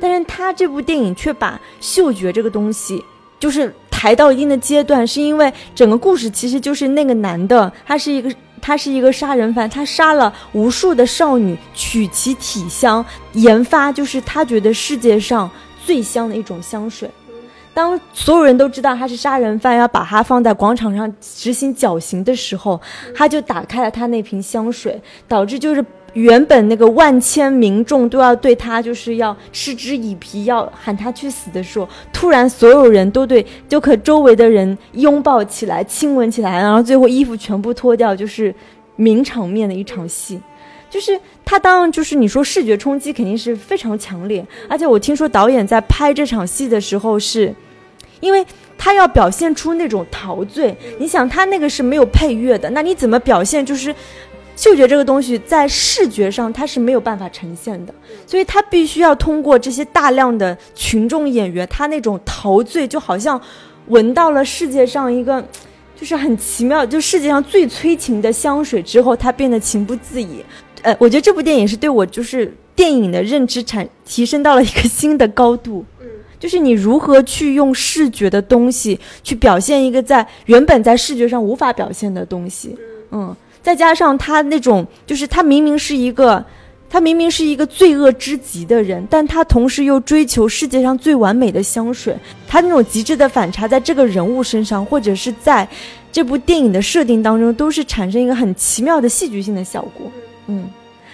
[0.00, 3.02] 但是他这部电影却把嗅觉这个东西
[3.40, 8.30] 就是抬到一定的阶段，是因为整个故事其实就是那个男的，他是一个。
[8.60, 15.50] 他是一个杀人犯，他杀了无数的少女，取其体香，研发就是他觉得世界上
[15.84, 17.10] 最香的一种香水。
[17.74, 22.80] 当所有人都知道他是杀人犯，要把他放在广场上执行绞刑的时候，
[23.14, 25.84] 他就打开了他那瓶香水，导致就是。
[26.14, 38.54] 原本那个万千民众都要对他就是要嗤之以鼻，要喊他去死的时候，突然所有人都对就可周围的人拥抱起来、亲吻起来，然后最后衣服全部脱掉，就是
[38.96, 40.40] 名场面的一场戏。
[40.90, 47.54] 就是他当然就是你说视觉冲击肯定是非常强烈，而且我听说导演在拍这场戏的时候是，
[48.20, 48.42] 因为
[48.78, 53.62] 他要表现出那种陶醉，你想他那个是没有配乐的，那你怎么表现？
[53.66, 53.94] 就是
[54.58, 57.94] 嗅觉这个东西在视觉上它是没有办法呈现的，
[58.26, 63.40] 所以它必须要通过这些大量的群众演员，他那种陶醉就好像
[63.86, 65.44] 闻到了世界上一个。
[66.00, 70.44] 就是很奇妙，就世界上最催情的香水之后，他变得情不自已。
[70.82, 75.84] 呃，我觉得这部电影是对我就是电影的认知产提升到了一个新的高度。
[76.00, 76.06] 嗯，
[76.38, 82.76] 就是你如何去用视觉的东西去表现一个在原本在视觉上无法表现的东西。
[83.10, 86.44] 嗯，再加上他那种，就是他明明是一个。
[86.90, 92.16] 他明明是一个罪恶之极的人，但他同时又追求世界上最完美的香水。
[92.46, 95.68] 他那种极致的反差，在这个人物身上，或者是在
[96.10, 100.10] 这部电影的设定当中，都是产生一个很奇妙的戏剧性的效果。
[100.46, 100.64] 嗯，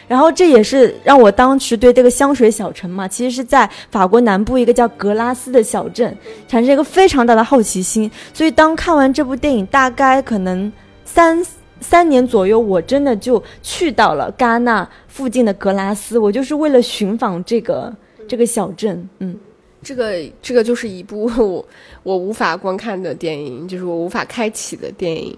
[0.06, 6.16] 然后这也是让我当时对这个香水小城嘛，其实是在法国南部一个叫格拉斯的小镇，
[6.46, 8.08] 产生一个非常大的好奇心。
[8.32, 10.72] 所以当看完这部电影，大概可能
[11.04, 11.44] 三。
[11.84, 17.94] 三年左右，我真的就去到了戛纳附近的格拉斯，我就是为了寻访这个
[18.26, 19.06] 这个小镇。
[19.18, 19.36] 嗯，
[19.82, 21.66] 这个这个就是一部我
[22.02, 25.36] 我无法观看的电影，就是我无法开启的电影，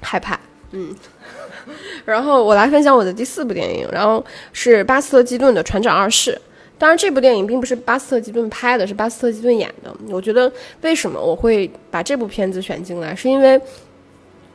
[0.00, 0.38] 害怕。
[0.72, 0.92] 嗯，
[2.04, 6.32] 然后我来分享我的第四部电影，然后是巴斯特基顿的《船长二世》。
[6.78, 9.94] 当然，这部电影并不是巴斯特基顿拍的，是巴斯特基顿演的。
[10.08, 10.52] 我觉得
[10.82, 13.60] 为什么我会把这部片子选进来，是因为。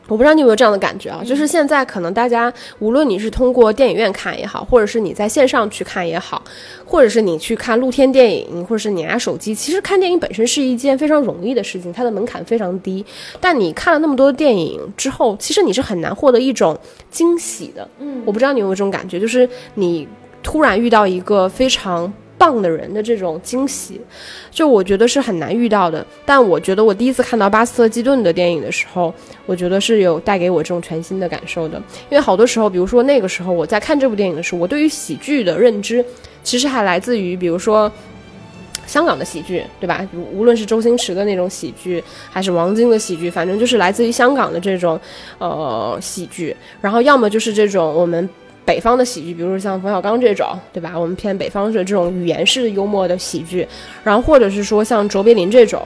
[0.08, 6.44] 我不知道你有没有这样的感觉啊，就是现在可能大家无论你是通过电影院看也好，或者是你在线上去看也好，
[6.86, 13.04] 或者是你去看露天电影，或者是你拿手机，其实看电影本身是一件非常容易的事情，它的门槛非常低。
[13.42, 16.78] 但你看了那么多电影之后，其实你是很难获得一种
[17.10, 17.88] 惊喜的。
[18.00, 20.08] 嗯，我不知道你有没有这种感觉，就是你
[20.44, 22.14] 突然遇到一个非常。
[22.46, 24.00] 棒的人的这种惊喜，
[24.52, 26.06] 就我觉得是很难遇到的。
[26.24, 29.12] 但我觉得我第一次看到巴斯特基顿的电影的时候，
[29.48, 31.80] 我觉得是有带给我这种全新的感受的。
[32.12, 36.06] 因为好多时候，比如说那个时候我在看这部电影的时候，我对于喜剧的认知
[36.44, 37.92] 其实还来自于，比如说
[38.86, 40.08] 香港的喜剧，对吧？
[40.32, 45.00] 无论是周星驰的那种喜剧，还是王晶的喜剧，反正就是来自于香港的这种
[45.40, 46.56] 呃喜剧。
[46.80, 48.30] 然后要么就是这种我们。
[48.66, 50.98] 北方的喜剧，比如说像冯小刚这种，对吧？
[50.98, 53.68] 我们偏北方的这种语言式的幽默的喜剧，
[54.04, 55.82] 然后或者是说像卓别林这种，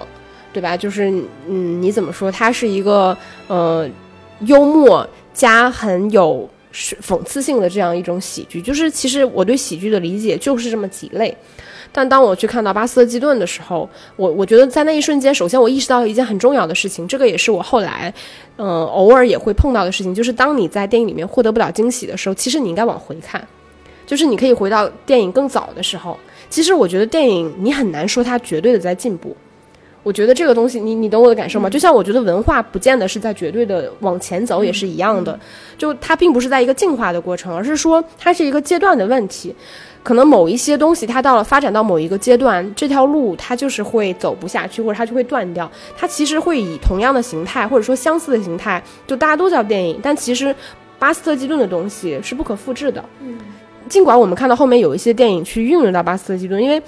[0.54, 0.78] 对吧？
[0.78, 1.12] 就是
[1.48, 2.32] 嗯，你怎么说？
[2.32, 3.16] 他是一个
[3.48, 3.88] 呃
[4.46, 8.62] 幽默加很有讽刺性的这样一种喜剧。
[8.62, 11.36] 就是其实我对喜剧的理解就是这么几类。
[11.92, 18.14] 但当我去看到巴斯特基顿的时候，我我觉得在那一瞬间，首先我意识到一件很重要的事情，这个也是我后来，
[18.58, 23.46] 嗯，偶尔也会碰到的事情，就是当你在电影里面获得不了惊喜的时候，其实你应该往回看，
[24.06, 26.18] 就是你可以回到电影更早的时候。
[26.50, 29.36] 其实我觉得电影你很难说它绝对的在进步，
[30.02, 31.70] 我觉得这个东西，你你懂我的感受吗？
[31.70, 35.40] 就像我觉得文化不见得是在绝对的往前走，也是一样的，
[35.78, 39.56] 就它并不是在一个进化的过程，而是说它是一个阶段的问题。
[40.04, 45.70] 可能某一些东西，它到了发展到某一个阶段，这条路它就是会走不下去，或者它就会断掉。
[45.98, 50.56] 它其实会以同样的形态，或者说相似的形态，就大家都叫电影，但其实
[50.98, 53.04] 巴斯特基顿的东西是不可复制的。
[53.22, 53.38] 嗯，
[53.88, 56.82] 尽管我们看到后面有一些电影去运用到巴斯特基顿，因为。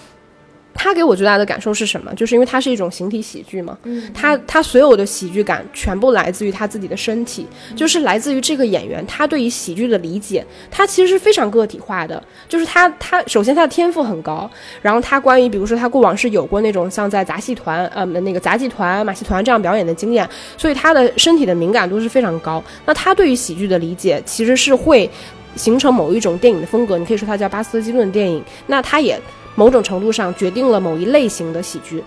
[0.74, 2.14] 他给我最大的感受是什么？
[2.16, 3.78] 就是因为它是一种形体喜剧嘛。
[3.84, 7.46] 嗯，他他所有的喜剧感全部来自于他自己的身体，
[7.76, 12.22] 就是来自于这个演员他对于喜剧的理解，他其实是非常个体化的。
[12.48, 14.50] 就是他他首先他的天赋很高，
[14.82, 22.64] 然后他关于比如说他过往是有过那种像在杂戏团呃那个杂技团马戏团这样表演的经验，所以他的身体的敏感度是非常高。
[22.86, 25.10] 那他对于喜剧的理解其实是会
[25.56, 28.44] 形成某一种电影的风格，你可以说它叫巴斯特基顿电影。
[28.68, 29.20] 那它也。
[29.54, 32.02] 某种程度上决定了某一类型的喜剧，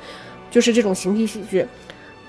[0.50, 1.64] 就是这种形体喜剧。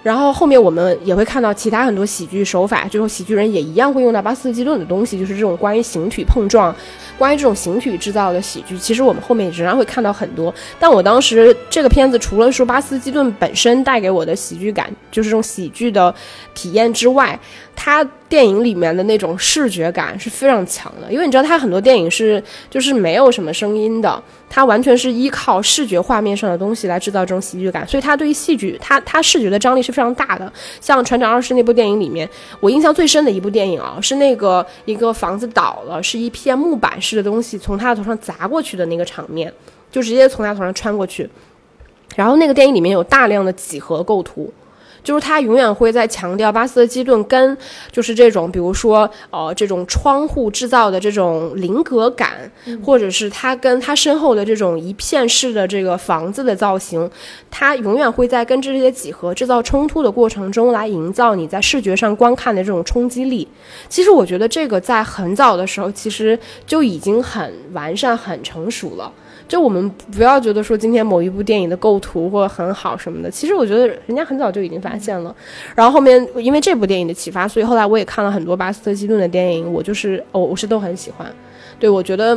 [0.04, 6.76] 然后后面我们也会看到其他很多喜剧手法，最后喜剧人也一样会用到巴斯特基顿的东西，就是这种关于形体碰撞、
[7.18, 8.78] 关于这种形体制造的喜剧。
[8.78, 10.54] 其实我们后面仍然会看到很多。
[10.78, 16.14] 但我当时这个片子除了说巴斯基顿本身带给我的喜剧感，就是这种喜剧的
[16.54, 17.40] 体验之外，
[17.76, 30.52] 他电影里面的那种视觉感是非常强的，因为你知道，他很多电影是就是没有什么声音的，他完全是依靠视觉画面上的东西来制造这种喜剧感，所以他对于戏剧，他他视觉的张力是非常大的。
[30.82, 32.28] 像《船长二世》那部电影里面，
[32.60, 39.52] 我印象最深的一部电影啊，是那个一个房子倒了，是一片木板式的东西从他的头上砸过去的那个场面，
[39.92, 41.30] 就直接从他头上穿过去，
[42.16, 44.52] 然后那个电影里面有大量的几何构图。
[45.06, 47.58] 就是他永远会在强调巴斯特基顿跟
[47.92, 52.52] 就是这种，比如说呃这种窗户制造的这种菱格感，
[52.84, 57.10] 或者是他跟他身后的这种一片式的这个房子的造型，
[57.52, 63.48] 他永远会在跟这些几何制造冲突的过程中来营造你在视觉上观看的这种冲击力。
[63.88, 69.12] 其实我觉得这个在很早的时候其实就已经很完善、很成熟了。
[69.48, 75.34] 就我们不要觉得说今天某一部电影的构图或很好什么的，其实我觉得人家很早就已经发现了。
[75.76, 81.32] 然后后面因为这部电影的启发，所以后来我也看了很多巴斯特基顿的电影，我就是哦，我是都很喜欢。
[81.80, 82.36] 对我觉得，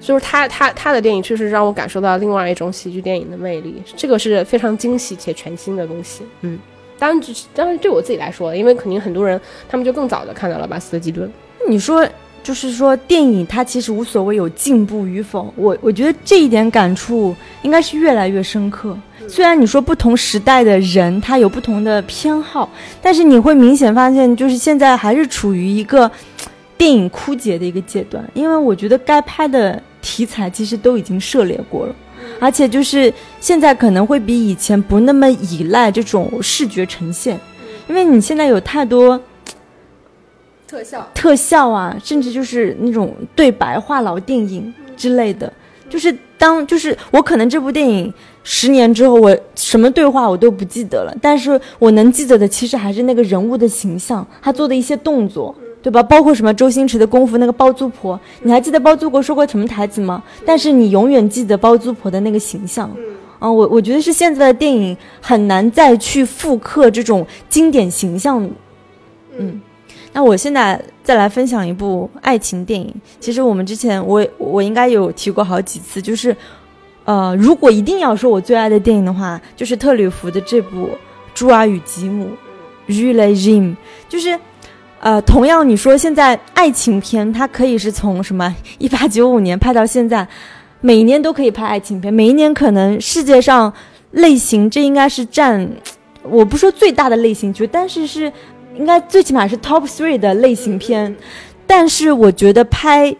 [0.00, 6.22] 就是他他他的电影确实让我感受到另外一种喜剧电影的魅力，这个是非常惊喜且全新的东西。
[6.40, 6.58] 嗯，
[6.98, 7.20] 当然
[7.54, 9.38] 当然对我自己来说，因为肯定很多人
[9.68, 11.30] 他们就更早的看到了巴斯特基顿。
[11.68, 12.06] 你说。
[12.42, 18.96] 就是说，电影它其实无所谓有进步与否，我我觉得这一点感触应该是越来越深刻。
[19.28, 22.70] 虽然你说不同时代的人他有不同的偏好，
[23.02, 26.10] 但是你会明显发现，就是现在还是处于一个
[26.78, 28.24] 电影枯竭的一个阶段。
[28.32, 31.94] 因为我觉得该拍的题材其实都已经涉猎过了，
[32.40, 37.38] 而且就是现在可能会比以前不那么依赖这种视觉呈现，
[37.88, 39.20] 因为你现在有太多。
[40.68, 41.08] 特效。
[41.14, 45.50] 特效啊，甚至就是那种对白话痨电影之类的，
[45.88, 48.12] 就是当就是我可能这部电影
[48.44, 56.02] 十年之后，我什么对话我都不记得了，但是我能记得的其实还是那个人物的形象，他做的一些动作，对吧？
[56.02, 60.22] 包括什么周星驰的功夫那个包租婆，你还记得包租婆说过什么台词吗？
[60.44, 62.90] 但是你永远记得包租婆的那个形象，
[63.40, 68.46] 嗯，我我觉得是现在的电影很难再去复刻这种经典形象，
[69.38, 69.60] 嗯。
[70.12, 72.92] 那我现在再来分享一部爱情电影。
[73.20, 76.34] 其实我们之前我我应该有提过好几次，就是，
[77.04, 80.86] 呃，如果一定要说我最爱的电影的话，就是特吕弗的这部
[81.34, 82.30] 《朱尔与吉姆》
[82.92, 83.76] （Jule Jim）。
[84.08, 84.36] 就是，
[85.00, 90.26] 呃，同样你说现在爱情片，它可以是从什么 一八九五年拍到现在，
[90.80, 93.72] 每一年都可以拍爱情片，每一年可能世界上
[94.12, 95.70] 类型这应该是占，
[96.22, 98.32] 我不说最大的类型剧，但是是。
[98.78, 101.14] 应该最起码是 top three 的类型片，
[101.66, 103.14] 但是我觉得拍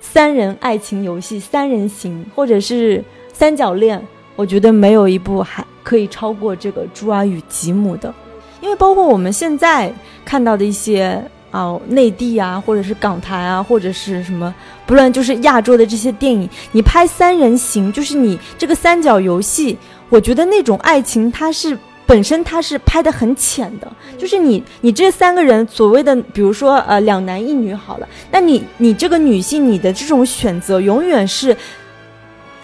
[0.00, 4.00] 三人爱情游戏、三人行或者是三角恋，
[4.36, 8.14] 我觉得没有一部还可以超过这个《朱尔与吉姆》的，
[8.60, 9.92] 因为包括我们现在
[10.24, 14.54] 看到的一些啊内地啊，或者是港台啊，或者是什么，
[14.86, 19.76] 不论就是亚洲的这些电影，你拍三人行，就是你这个三角游戏，
[20.08, 21.76] 我觉得那种爱情它是。
[22.10, 23.86] 本身它是拍的很浅的，
[24.18, 31.56] 就是你你这三个人所谓的，比如说呃两男一女好了，那你你这个女性你的这种选择永远是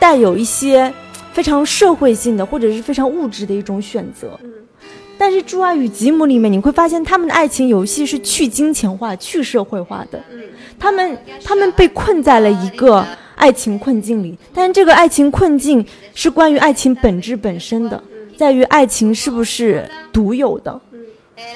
[0.01, 0.93] 带有一些
[1.33, 4.37] 非常社会性的或者是非常物质的一种选择。
[5.17, 10.21] 但是《朱爱与吉姆》里面你会发现他们的爱情游戏是去金钱化、去社会化的。
[10.77, 15.87] 他们他们被困在了一个爱情困境里，但是这个爱情困境
[16.17, 18.03] 是关于爱情本质本身的。
[18.37, 20.81] 在于爱情是不是独有的，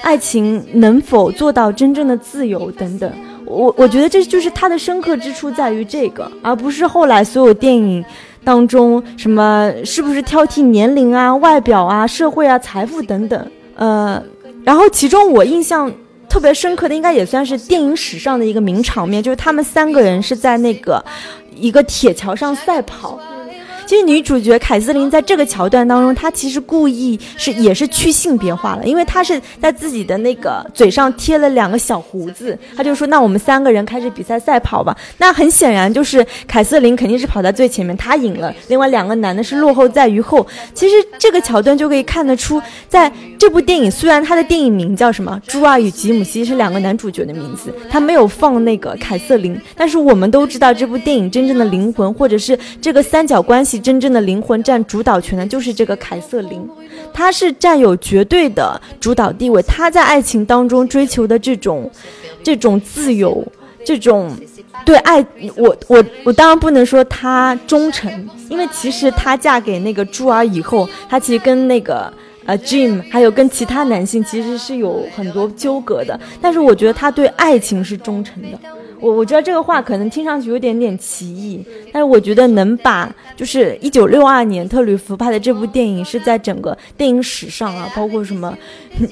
[0.01, 3.11] 爱情能否做到真正的自由等等，
[3.45, 8.03] 我我觉得这就是它的深刻之处在于这个，而不是后来所有电影
[8.43, 13.51] 当中什么是不是挑剔年龄啊、外表啊、社会啊、财富等等。
[13.75, 14.21] 呃，
[14.63, 15.91] 然后其中我印象
[16.27, 21.03] 特别深刻的，应该也算是电影史上的一个名场面，就是他们三个人是在那个
[21.55, 23.19] 一个铁桥上赛跑。
[23.91, 40.47] 其实女主角凯瑟琳在这个桥段当中，她其实故意是也是去性别化了，因为她是在自己的那个嘴上贴了两个小胡子，她就说：“那我们三个人开始比赛赛跑吧。”那很显然就是凯瑟琳肯定是跑在最前面，她赢了，另外两个男的是落后在于后。
[40.73, 53.80] 其实这个桥段就可以看得出，在这部电影虽然它的电影名叫什么《朱尔与吉姆》，其实是两个男主角的名字，他没有放那个凯瑟琳，但是我们都知道这部电影真正的灵魂，或者是这个三角关系。
[53.81, 56.69] 真正的灵魂占主导权的，就是这个凯瑟琳，
[57.13, 59.61] 她是占有绝对的主导地位。
[59.63, 61.89] 她在爱情当中追求的这种，
[62.43, 63.45] 这种自由，
[63.83, 64.31] 这种
[64.85, 65.25] 对爱，
[65.55, 72.11] 我我我当然不能说她忠诚，因为其实她嫁给那个朱儿以后，她其实跟那个
[72.45, 76.19] 呃 Jim 还有跟其他男性其实是有很多纠葛的。
[76.41, 78.59] 但是我觉得他对爱情是忠诚的。
[78.99, 81.59] 我我知道这个话可能听上去有点点奇异，
[81.91, 88.55] 但是我觉得能把就是一九六二年特吕弗拍的这部电影是在整个电影史上啊，包括什么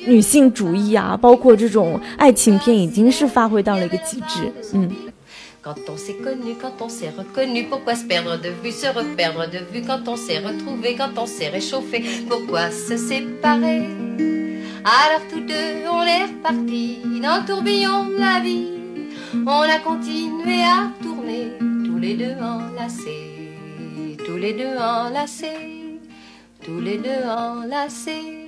[0.06, 4.92] 女性主义啊，包括这种爱情片，已经是发挥到了一个极致，嗯。
[14.87, 18.69] Alors tous deux, on est repartis dans le tourbillon de la vie.
[19.47, 23.59] On a continué à tourner, tous les deux enlacés,
[24.27, 25.99] tous les deux enlacés,
[26.63, 28.43] tous les deux enlacés.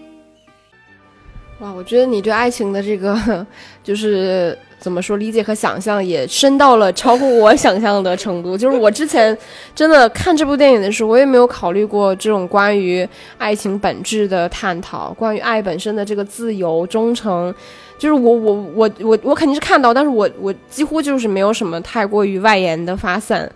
[1.58, 3.46] 哇，我觉得你对爱情的这个，
[3.82, 8.57] 就是 怎么说理解和想象，也深到了超乎我想象的程度。
[8.57, 9.37] 就是我之前
[9.75, 13.07] 真的看这部电影的时候，我也没有考虑过这种关于
[13.37, 17.53] 爱情本质的探讨，关于爱本身的这个自由、忠诚。
[17.99, 23.47] 就是我我我我我肯定是看到，但是我我几乎就是没有什么太过于外延的发散。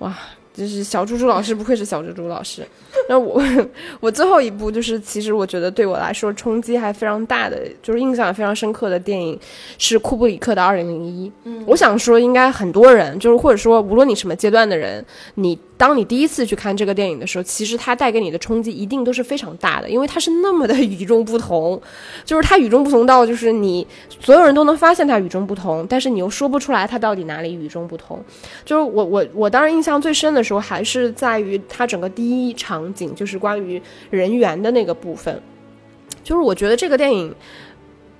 [0.00, 0.14] 哇，
[0.56, 2.66] 就是小猪猪老师不愧是小猪猪老师。
[3.08, 3.42] 那我
[4.00, 9.38] 我最后一部就是，其实我觉得对我来说冲击还非常大的，就是印象也非常深刻的电影
[9.78, 11.28] 是库布里克的《二零零一》。
[11.44, 15.04] 嗯，我想说，应该很多人，就是或者说无论你什么阶段的人，
[15.34, 15.58] 你。
[15.78, 21.80] 当你第一次去看这个电影的时候，其实它带给你的冲击一定都是非常大的，因为它是那么的与众不同，
[22.24, 23.86] 就是它与众不同到就是你
[24.20, 28.24] 所有人都能发现它与众不同，但是你又说不出来它到底哪里与众不同。
[28.64, 35.40] 就是我我我当然印象最深的时候还是在于它整个第一场景，就是关于人员的那个部分，
[36.24, 37.34] 就是我觉得这个电影。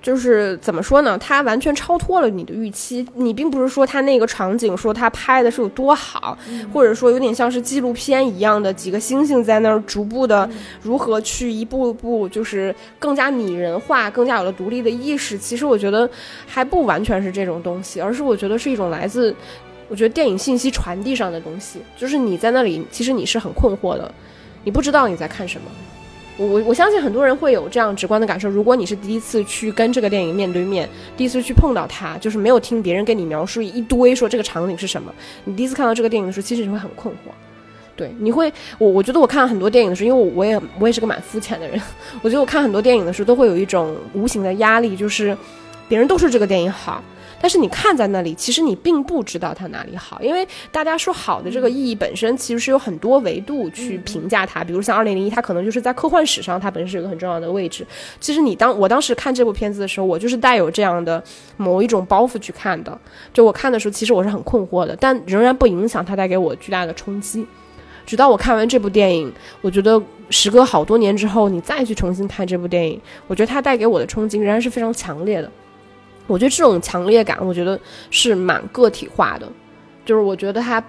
[0.06, 1.18] 就是怎么说呢？
[1.18, 3.04] 它完全超脱了你的预期。
[3.14, 6.38] 你并不是说它那个场景说它拍的是有多好，
[6.72, 10.48] 或者说有点像是纪录片一样的几个星星在那儿逐步的
[10.80, 15.36] 如何去一步步就是更加拟人化，更加有了独立的意识。
[15.36, 16.08] 其实我觉得
[16.46, 19.34] 还不完全是这种东西，而是我觉得是一种来自
[19.88, 21.80] 我觉得电影信息传递上的东西。
[21.96, 24.08] 就是你在那里，其实你是很困惑的，
[24.62, 25.68] 你不知道你在看什么。
[26.38, 28.48] 我我相信很多人会有这样直观的感受。
[28.48, 35.12] 如果你是第一次去跟这个电影面对面，第一次去碰到它，就是没有听别人跟你描述一堆说这个场景是什么，
[35.44, 37.30] 你第一次看到这个电影的时候，其实你会很困惑。
[37.96, 41.80] 对，你会，我我觉得我看了很多电影的时候，因为我我也我也是个蛮肤浅的人，
[42.20, 45.34] 我觉得我看很多电影的时候都会有一种无形的压力，就是
[45.88, 47.02] 别人都说这个电影好。
[47.40, 54.64] 但是你看在那里，其实你并不知道它哪里好，因为大家说好的这个意义本身其实是有很多维度去评价它。
[54.64, 57.86] 比如像二零零一，它可能就是在科幻史上它本身是有个很重要的位置。
[58.18, 61.22] 其实你当我当时看这部片子的时候，我就是带有这样的
[61.56, 62.98] 某一种包袱去看的。
[63.32, 67.46] 就我看的时候，其实我是很困惑的，但仍然不影响它带给我巨大的冲击。
[68.06, 75.50] 直到我看完这部电影，我觉得时隔好多年之后，你再去重新看这部电影，我觉得它带给我的冲击仍然是非常强烈的。
[76.26, 77.78] 我觉得这种强烈感，我觉得
[78.10, 79.46] 是蛮个体化的，
[80.04, 80.82] 就是我觉得它，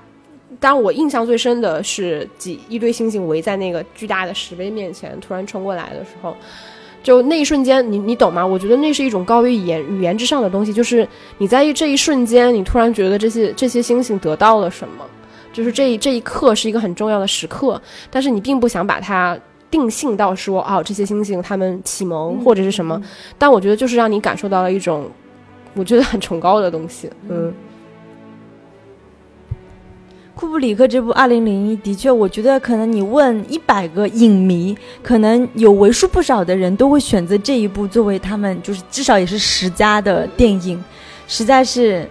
[0.59, 6.35] 当我印象最深的是几一堆星星围在那个巨大的石碑面前突然冲过来的时候，
[7.03, 8.45] 就那一瞬间，你你懂吗？
[8.45, 11.07] 我觉得那是一种高于语言语言之上的东西，就是
[11.37, 15.05] 你在这一瞬间，你突然觉得这些这些星星得到了什么，
[15.53, 17.79] 就是这这一刻是一个很重要的时刻，
[18.09, 19.37] 但是你并不想把它
[19.69, 23.01] 定性到说哦，这些星星他们启蒙或者是什么，
[23.37, 25.09] 但我觉得就是让你感受到了一种。
[25.77, 27.53] 我觉得很崇高的东西，嗯。
[30.35, 40.83] 库布里克这部《二零零一》的确，我觉得可能你问一百个影迷，可能有为数不少的人都会选择这一部作为他们就是至少也是十佳的电影，
[41.27, 42.07] 实在是，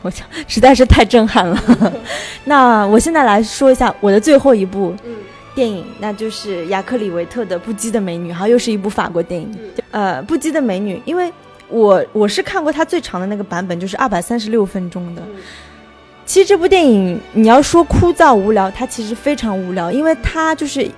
[0.00, 1.62] 我想实在是太震撼了。
[2.46, 4.94] 那我现在来说一下我的最后一部
[5.54, 9.54] 电影，那就是雅克里维特的《不羁的美女》，好，又是一部法国电影。
[9.90, 11.30] 呃，《不羁的美女》，因为。
[11.68, 15.22] 我我是看过它最长的那个版本，就是二百三十六分钟的。
[16.24, 20.88] 其实这部电影你要说枯燥无聊，它其实非常无聊，因为它就是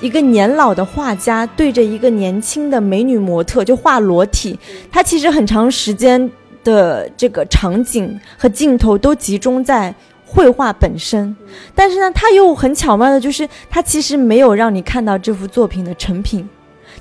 [0.00, 4.58] 一个年老的画家对着一个年轻的美女模特就画裸体，
[4.90, 6.30] 它其实很长时间
[6.64, 9.94] 的这个场景和镜头都集中在
[10.26, 11.36] 绘画本身，
[11.74, 16.48] 但是呢，它又很巧妙的，就是它其实没有让你看到这幅作品的成品。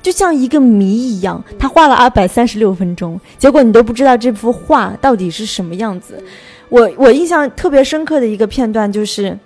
[0.04, 6.22] 就像一个谜一样，他画了二百三十六分钟，结果你都不知道这幅画到底是什么样子。
[6.68, 9.39] 我我印象特别深刻的一个片段就是，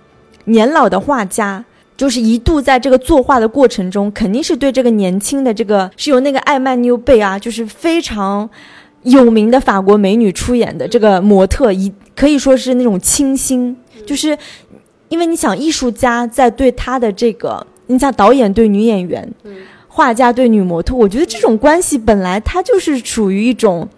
[0.45, 1.64] 年老的画家
[1.95, 8.49] 就是一度在这个作画的过程中，肯定是对这个年轻的这个是由那个艾曼纽贝啊，就是非常
[9.03, 13.78] 有名的法国美女出演的这个模特，一可以说是那种倾心，
[14.08, 14.36] 就是
[15.10, 19.32] 因为你想艺术家在对他的这个，你像导演对女演员。
[19.98, 23.89] 画家对女模特，我觉得这种关系本来它就是属于一种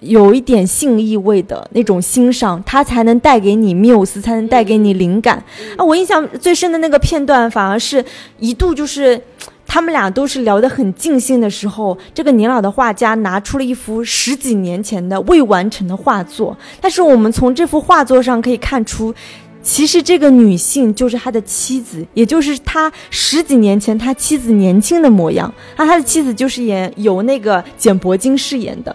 [0.00, 5.42] 有一点性意味的那种欣赏，它才能带给你缪斯，才能带给你灵感
[5.78, 5.82] 啊！
[5.82, 8.04] 我印象最深的那个片段，反而是
[8.40, 9.18] 一度就是
[9.66, 19.14] 他们俩都是聊得很尽兴的时候，这个年老的画家拿出了一幅十几年前的未完成的画作，但是我们从这幅画作上可以看出。
[19.62, 25.52] 其实这个女性就是他的妻子，也就是他十几年前他妻子年轻的模样。
[25.76, 28.94] 那他的妻子就是演由那个简柏金饰演的，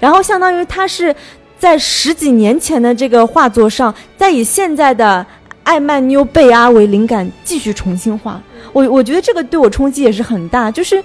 [0.00, 1.14] 然后相当于他是
[1.58, 5.24] 在十几年前的这个画作上，再以现在的
[5.62, 8.42] 艾曼妞贝阿为灵感继续重新画。
[8.72, 11.02] 我我觉得这个对我冲击也是很大，就是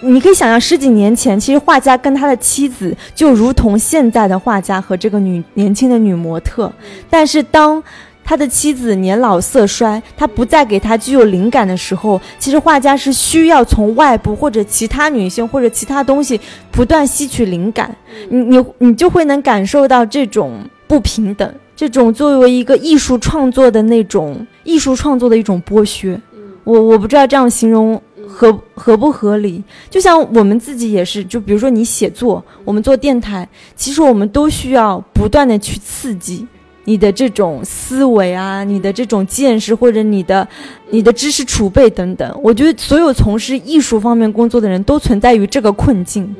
[0.00, 6.72] 你可以想象十几年前，其实画家跟他的妻子就如同现在的画家和这个女年轻的女模特，
[7.08, 7.82] 但是当
[8.28, 16.38] 他的妻子年老色衰，他不再给他具有灵感的时候，其实画家是需要从外部或者其他女性或者其他东西
[16.70, 17.96] 不断吸取灵感。
[18.28, 26.20] 你你你就会能感受到这种不平等，这种作为一个艺术创作的那种艺术创作的一种剥削。
[26.64, 29.64] 我我不知道这样形容合合不合理。
[29.88, 36.46] 就像我们自己也是，就比如说你写作，我们做电台，其实我们都需要不断的去刺激。
[36.88, 40.48] 你的这种思维啊，你的这种见识，或者你的
[40.88, 46.34] 你的知识储备等等，我觉得所有从事艺术方面工作的人都存在于这个困境。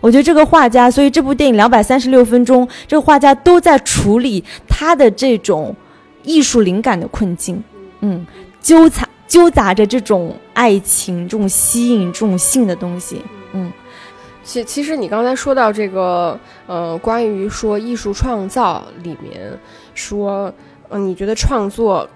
[0.00, 5.74] 我觉得这个画家，所以这部电影两百三十六分钟，这个画家都在处理他的这种
[6.22, 7.60] 艺术灵感的困境。
[7.98, 8.24] 嗯，
[8.62, 13.20] 纠缠纠杂着这种爱情、这种吸引、这种性的东西。
[13.54, 13.72] 嗯。
[14.42, 16.36] 其其实你刚才说到这个，
[16.66, 19.52] 呃，关于说艺术创造里面
[20.00, 20.52] 说，
[20.88, 22.08] 嗯，你觉得创作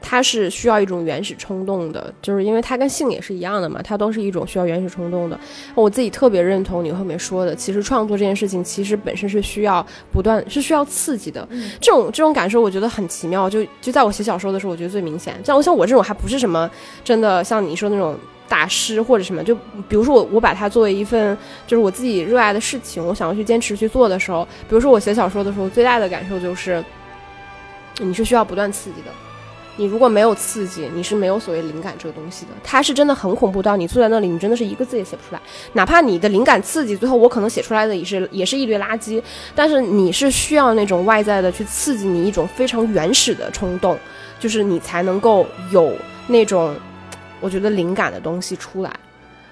[0.00, 5.40] 它是需要一种原始冲动的，就是因为它跟性也是一样的嘛，它都是一种需要原始冲动的。
[5.74, 11.48] 我自己特别认同你后面说的，其实创作这件事情其实本身是需要不断是需要刺激的，
[11.80, 13.48] 这种这种感受我觉得很奇妙。
[13.48, 15.34] 就就在我写小说的时候，我觉得最明显。
[15.42, 16.70] 像我像我这种还不是什么
[17.02, 18.14] 真的像你说那种。
[18.48, 19.56] 大师或者什么，就
[19.88, 21.36] 比如说我，我把它作为一份
[21.66, 26.80] 就是我自己热爱的事情，我想要去坚持去做的时候，比如说我写小说的时候，最大的感受就是，
[27.98, 29.10] 你是需要不断刺激的。
[29.78, 32.52] 你如果没有刺激，你是没有所谓灵感这个东西的。
[32.64, 35.40] 它是真的很恐怖到你坐在那里，你真的是一个字也写不出来。
[35.74, 39.22] 哪怕你的灵感刺激，最后我可能写出来的也是也是一堆垃圾。
[39.54, 43.98] 但是你是需要那种外在的去刺激你一种非常原始的冲动，
[44.40, 45.92] 就是你才能够有
[46.26, 46.74] 那种。
[47.38, 48.90] 我觉得灵感的东西出来，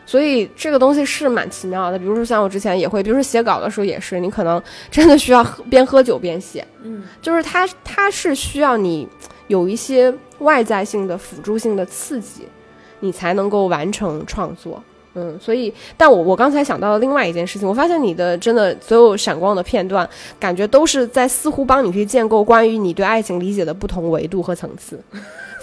[0.06, 1.98] 所以这个东西是蛮奇妙的。
[1.98, 9.08] 比如说像我之前也会，比如说写稿的时候也是，你可能真的需要边喝酒边写，嗯，就是它它是需要你
[9.48, 12.42] 有一些外在性的辅助性的刺激，
[13.00, 14.82] 你才能够完成创作，
[15.14, 20.08] 嗯，所以，但我我刚才想到了另外一件事情，我发现你的真的所有闪光的片段，
[20.40, 24.98] 感觉都是在似乎帮你去建构关于你对爱情理解的不同维度和层次。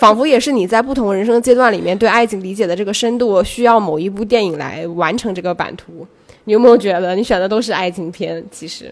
[0.02, 6.08] 仿佛也是你在不同人生阶段里面对爱情理解的这个深度，需要某一部电影来完成这个版图。
[6.46, 8.44] 你有没有觉得你选的都是爱情片？
[8.50, 8.92] 其实，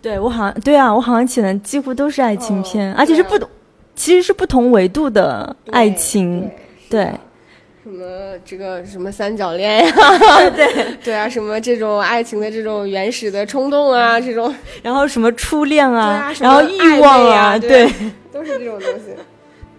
[0.00, 3.38] 对我好像对啊，我好像选的几乎都是爱情片，而且是不，
[3.94, 6.50] 其实是不同维度的爱情。
[6.88, 7.12] 对，
[7.84, 9.92] 什么这个什么三角恋呀？
[10.56, 17.86] 对对啊，什么这种爱情的这种原始的冲动啊，这种，然后什么初恋啊，然后欲望啊，对，
[18.32, 19.14] 都是这种东西。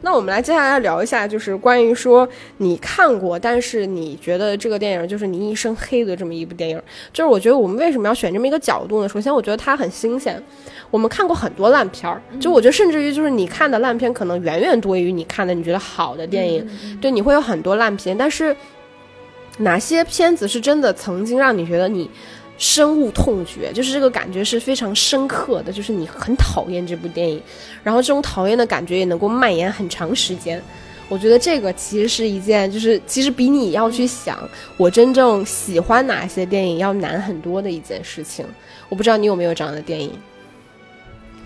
[0.04, 2.28] 那我们来接下来聊一下，就是关于说
[2.58, 6.80] 你看过，但是你觉得这个电影就是你一生黑的这么一部电影。
[7.14, 9.08] 就是我觉得我们为什么要选这么一个角度呢？
[9.08, 10.44] 首先，我觉得它很新鲜。
[10.92, 16.68] 我们看过很多烂片儿，就我觉得甚至于就是你看的烂片可能远远多于你看的你觉得好的电影。
[17.00, 18.54] 对，你会有很多烂片，但是
[19.60, 22.10] 哪些片子是真的曾经让你觉得你？
[22.66, 27.42] 深恶痛绝，就是这个感觉是非常深刻的，就是你很讨厌这部电影，
[27.84, 30.64] 然后这种讨厌的感觉也能够蔓延很长时间。
[31.10, 34.40] 我觉得这个其实是一件，就是其实比你要去想
[34.78, 38.46] 我真正喜欢哪些电影要难很多的一件事情。
[38.88, 40.10] 我不知道你有没有这样的电影？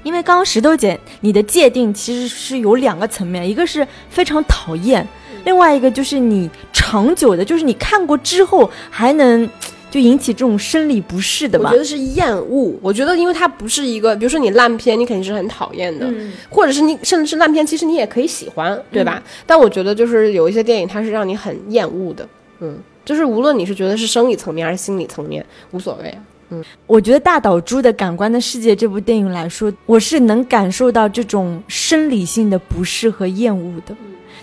[0.04, 5.06] 因为刚刚石头姐你的界定其实是有两个层面，一个是非常讨厌，
[5.46, 9.50] 另外一个就是你长久的，就是你看过之后还能。
[9.98, 11.70] 就引起这种生理不适的吧？
[11.70, 12.78] 我觉得是厌恶。
[12.84, 16.08] 我觉得，因为它不是一个，比如说你烂片，你肯定是很讨厌的，
[16.50, 19.24] 或者是你甚至是烂片，其实你也可以喜欢，对吧？
[19.48, 22.30] 但我觉得，就是有一些电影，它是让你很厌恶的。
[22.60, 26.16] 嗯，就是无论你是觉得是生理层面还是心理层面，无所谓。
[26.50, 33.96] 嗯，我觉得大岛猪的《感官的世界》这部电影来说，我是能感受到这种生理性的不适和厌恶的。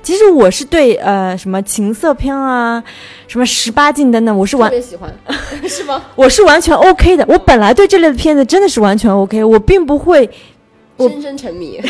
[0.04, 2.80] 其实我是对呃什么情色片啊，
[3.26, 5.12] 什么十八禁等等，我是完特别喜欢，
[5.66, 6.00] 是吗？
[6.14, 7.24] 我是完全 OK 的。
[7.26, 10.28] 我本来对这类的片子真的是完全 OK，我并不会
[10.98, 11.80] 深深沉迷。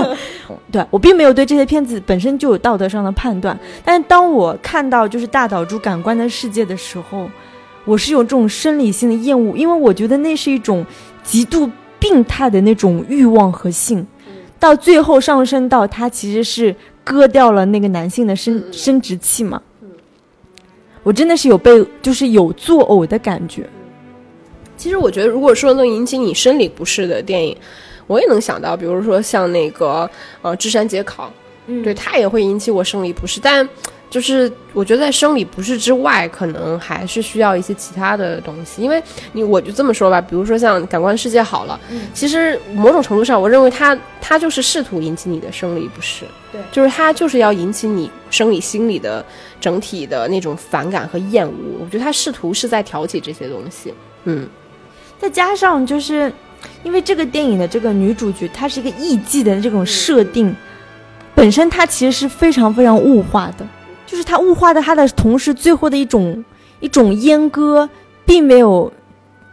[0.72, 7.30] 对我并没有对这些片子本身就有道德上的判断，但是当我看到就是大岛猪感官的世界的时候，
[7.84, 10.84] 我是有这种生理性的厌恶，因为我觉得那是一种
[11.22, 14.06] 极度病态的那种欲望和性。
[14.58, 16.74] 到最后上升到它其实是
[17.04, 19.60] 割掉了那个男性的生生殖器嘛。
[21.02, 23.68] 我真的是有被就是有作呕的感觉。
[24.76, 27.56] 其实我觉得，如果说能引起你生理不适的电影，
[28.06, 30.08] 我也能想到，比如说像那个
[30.42, 31.26] 呃《智山节考》，
[31.66, 33.66] 嗯对它也会引起我生理不适，但
[34.10, 38.82] 就是我觉得在生理不适之外，可能还是需要一些其他的东西。
[38.82, 39.00] 因为
[39.32, 41.78] 你我就这么说吧，比如说像《感官世界》好了，
[42.12, 49.24] 其实某种程度上，我认为它它就是试图引起你的生理不适，对就是它就是要引起你生理心理的
[49.60, 51.54] 整体的那种反感和厌恶。
[51.80, 53.94] 我觉得它试图是在挑起这些东西，
[54.24, 54.48] 嗯。
[55.20, 56.32] 再加上就是，
[56.82, 60.56] 因为这个电影的这个女主角，她是一个艺妓的这种设定，
[61.34, 63.66] 本身它其实是非常非常物化的，
[64.10, 66.44] 就是他物化的他的同时，最后的一种
[66.80, 67.88] 一种阉割，
[68.24, 68.92] 并没有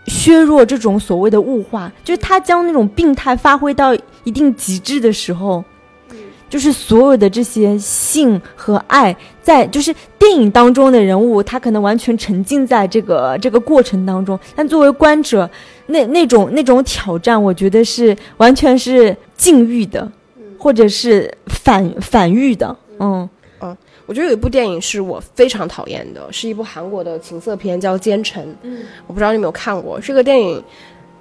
[0.08, 3.94] 削弱这种所谓的物化，就是他将那种病态发挥到
[4.24, 5.64] 一定极致的时候。
[6.50, 15.50] 就是所有的这些性和爱，在就是电影当中的人物，他可能完全沉浸在这个这个过程当中，但作为观者，
[15.88, 20.10] 那那种那种挑战，我觉得是完全是禁欲的，
[20.58, 23.30] 或者是反反欲的，嗯
[24.08, 28.44] 我觉得有一部电影是我非常讨厌的，是一部韩国的情色片，叫《奸臣》。
[28.64, 30.64] 嗯，我不知道你有没有看过这个电影，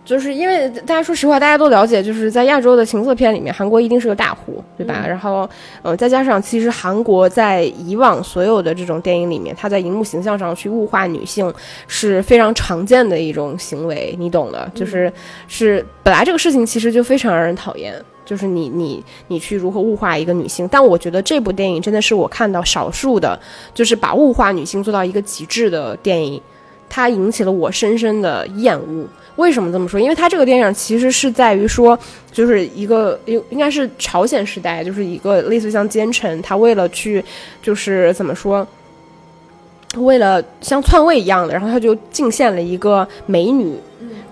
[0.05, 5.05] 就是因为大家说实话，大家都了解，就是在亚洲的情色片里面，韩国一定是个大户，对吧？
[5.05, 5.51] 然后，
[5.83, 11.53] 呃，再加上其实韩国在以往所有的这种电影里面，它在荧幕形象上去物化女性
[11.89, 15.13] 是非常常见的一种行为，你懂的，就是
[15.49, 18.01] 是本来这个事情其实就非常让人讨厌。
[18.27, 23.39] 就是你你你去如何物化一个女性，但我觉得这部电影真的是我看到少数的，
[23.73, 26.43] 就是把物化女性做到一个极致的电影，
[26.91, 29.07] 它引起了我深深的厌恶。
[29.37, 30.01] 为什么这么说？
[30.01, 31.99] 因为它这个电影其实是在于说，
[32.33, 37.23] 就是一个应应该是朝鲜时代，就是一个类似像奸臣，他为了去
[37.63, 38.67] 就是怎么说，
[39.99, 43.77] 为了像篡位一样的，然后他就进献了一个美女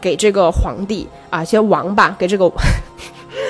[0.01, 2.51] 给这个皇帝啊，些王吧，给这个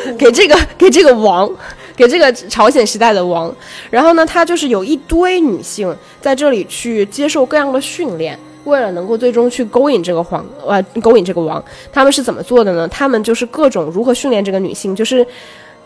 [0.18, 1.50] 给这个给这个王。
[1.96, 3.54] 给这个朝鲜时代的王，
[3.88, 12.88] 然后呢，他就是有一堆女性在这里去接受各样的训练，为了能够最终去勾引这个皇，呃，勾引这个王，他们是怎么做的呢？
[12.88, 15.24] 他们就是各种如何训练这个女性，就是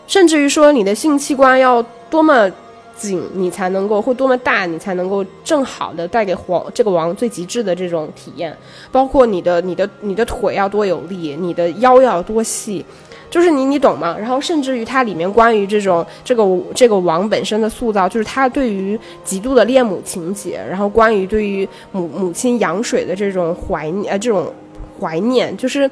[0.07, 2.49] 甚至于说你的性器官要多么
[2.97, 8.57] 紧，你才能够或多么大，你才能够正好的带给皇这个王最极致的这种体验，
[8.91, 12.83] 包括你的你的你的腿要多有力，你的腰要多细。
[13.29, 14.15] 就是你，你懂吗？
[14.17, 24.51] 然后甚至于它里面关于这种这个这个王本身的塑造，就是他对于极度的恋母情节，然后关于对于母母亲羊水的这种怀念，呃，这种
[24.99, 25.89] 怀念，就是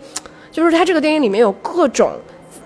[0.52, 2.12] 就是他这个电影里面有各种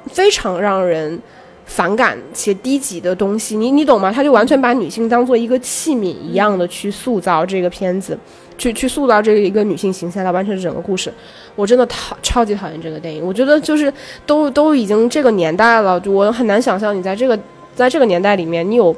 [0.07, 1.19] 非常让人
[1.65, 4.11] 反感且低级的东西，你你懂吗？
[4.11, 8.17] 他就完全把女性当做一个器皿一样的去塑造这个片子，
[8.61, 11.11] 去去塑造这个一个女性形象，来完成整个故事。
[11.55, 13.91] 我真的讨超级讨厌这个电影，我觉得就是
[14.27, 17.37] 都都已经这个年代了，我很难想象你在这个
[17.75, 18.95] 在这个年代里面，你有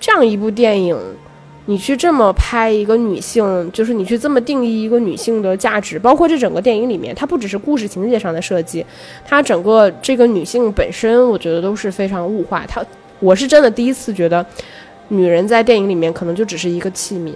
[0.00, 0.98] 这样一部电影，
[1.66, 8.84] 你去这么拍一个女性，就是你去这么定义一个女性的价值，包括这整个电影里面，它不只是故事情节上的设计，
[9.24, 12.64] 它整个这个女性本身，我觉得都是非常物化。
[12.66, 12.84] 她，
[13.20, 14.44] 我是真的第一次觉得，
[15.08, 17.30] 女人在电影里面可能就只是一个器皿，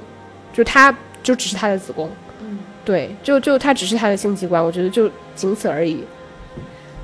[0.53, 0.95] 就是她
[1.29, 2.09] 就只是她的子宫。
[2.41, 6.03] 嗯对，就就他只是她的性器官，我觉得就仅此而已。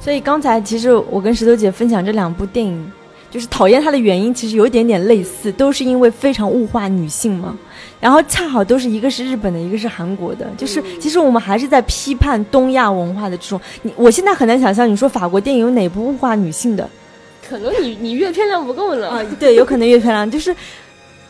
[0.00, 2.90] 所以刚才其实我跟石头姐分享这两部电影，
[3.30, 7.54] 就是讨厌它的原因其实有一点点类似，都是因为非常物化女性嘛。
[8.00, 13.60] 然后恰好都是一个是日本的，一个是韩国的，就是其实我们还是在批判东亚文化的这种。
[13.82, 16.88] 你我现在很难想象，你说法国电影有哪部物化女性的？
[17.46, 19.10] 可能你你越漂亮不够了。
[19.10, 20.56] 啊，对，有可能越漂亮，就是，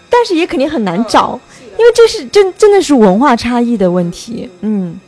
[0.08, 1.38] 但是也肯定很难找，
[1.78, 4.48] 因为这是真真的是文化差异的问题。
[4.60, 4.98] 嗯，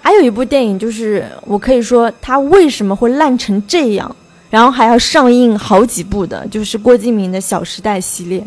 [0.00, 4.14] 还有一部电影，就是我可以说它为什么会烂成这样，
[4.50, 8.44] 然后还要上映好几部的，就是郭敬明的《小时代》系列。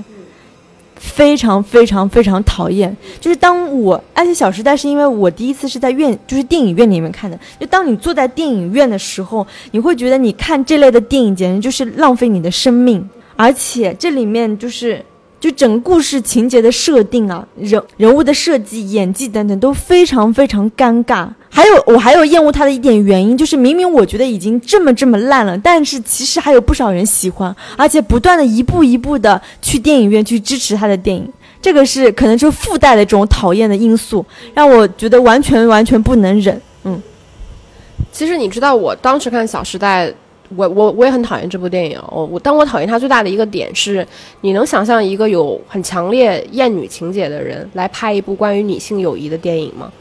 [0.99, 7.39] 非常非常非常讨厌，就是当我，而且《小时代》是因为我第一次是在院，就是电影院里面看的。
[7.59, 15.05] 就当你坐在电影院的时候，你会觉得你看这类的电影简直就是浪费你的生命，而且这里面就是
[15.39, 21.27] 就整个故事情节的设定啊，人人物的设计、演技等等都非常非常尴尬。
[21.49, 31.31] 还有我还有厌恶他的一点原因，就是明明我觉得已经这么这么烂了，但是其实还有不少人喜欢，而且不断的一步一步的去电影院去支持他的电影。
[31.59, 34.23] 这个是可能是附带的这种讨厌的因素，
[34.53, 36.61] 让我觉得完全完全不能忍。
[36.83, 37.01] 嗯，
[38.11, 40.07] 其实你知道，我当时看《小时代》，
[40.55, 42.01] 我我我也很讨厌这部电影。
[42.09, 44.07] 我我，但我讨厌它最大的一个点是，
[44.41, 49.91] 你能想象一个有很强烈厌女情节的人来拍一部关于女性友谊的电影吗？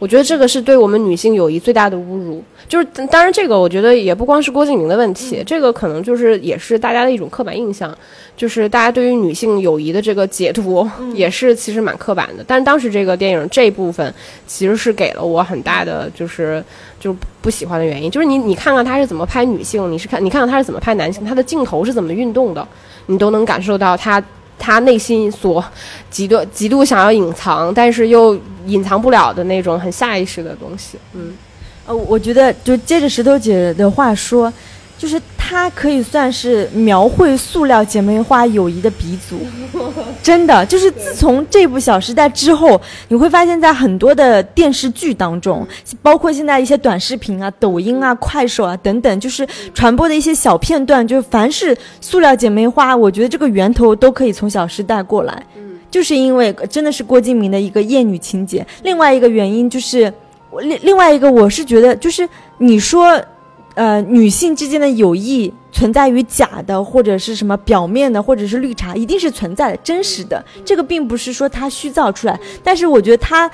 [0.00, 2.42] 我觉得这个是对我们女性友谊最大的侮辱。
[2.66, 7.96] 就是当然，这个我觉得也不光是郭敬明的问题，这个可能就是也是大家的一种刻板印象，
[8.36, 12.44] 就是大家对于女性友谊的这个解读也是其实蛮刻板的。
[12.46, 14.12] 但是当时这个电影这一部分
[14.46, 16.64] 其实是给了我很大的就是
[16.98, 22.66] 就不喜欢的原因，就是你你看看他是怎么拍女性，你是看你看看他是怎么拍男性，他的镜头是怎么运动的，
[23.06, 24.22] 你都能感受到他。
[24.60, 25.64] 他内心所
[26.08, 30.96] 极度极度想要隐藏，但是又隐藏不了的那种很下意识的东西。
[31.14, 31.32] 嗯，
[31.86, 34.52] 呃，我觉得就接着石头姐的话说。
[35.00, 39.38] 就是它可以算是描绘塑料姐妹花友谊的鼻祖，
[40.22, 40.64] 真的。
[40.66, 42.78] 就是自从这部《小时代》之后，
[43.08, 45.66] 你会发现在很多的电视剧当中，
[46.02, 55.42] 包括现在一些短视频啊、抖音啊、快手啊等等，就是传播的一些小片段，就是凡是塑料姐妹花，我觉得这个源头都可以从《小时代》过来。
[55.56, 58.66] 嗯，就是因为真的是郭敬明的一个厌女情节。
[58.82, 60.12] 另外一个原因就是，
[60.60, 62.28] 另另外一个我是觉得，就是
[62.58, 63.18] 你说。
[63.74, 70.44] 呃，女性之间的友谊存在于假的，或者是什么表面的，或者是绿茶，一定是存在的，真实的。
[70.64, 73.50] 这个并不是说他虚造出来，但是我觉得他，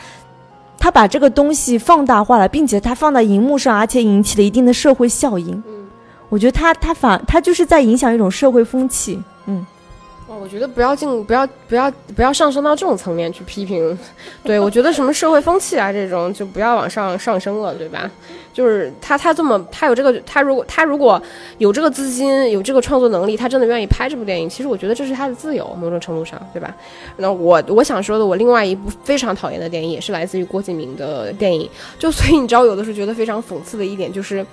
[0.79, 5.63] 他把这个东西放大化了，并且他放到荧幕上，而且引起了一定的社会效应。
[5.67, 5.87] 嗯，
[6.29, 9.23] 我觉得他他反他就是在影响一种社会风气。
[9.47, 9.65] 嗯。
[10.29, 13.97] 哦我觉得不要进，不要不要不要上升到这种层面去批评。
[14.43, 18.11] 对我觉得什么社会风气啊，这种就不要往上上升了，对吧？
[18.53, 21.23] 就是他他这么他有这个他如果他如果
[21.59, 26.75] 有这个资金有这个创作能力，他真的愿意拍这部电影，其实我觉得这是他的自由，某种程度上，对吧？
[27.19, 31.71] 那我我想说的，我另外一部非常讨厌的电影也是来自于郭敬明的电影，
[32.01, 34.45] 就所以你知道，有的时候觉得非常讽刺的一点就是。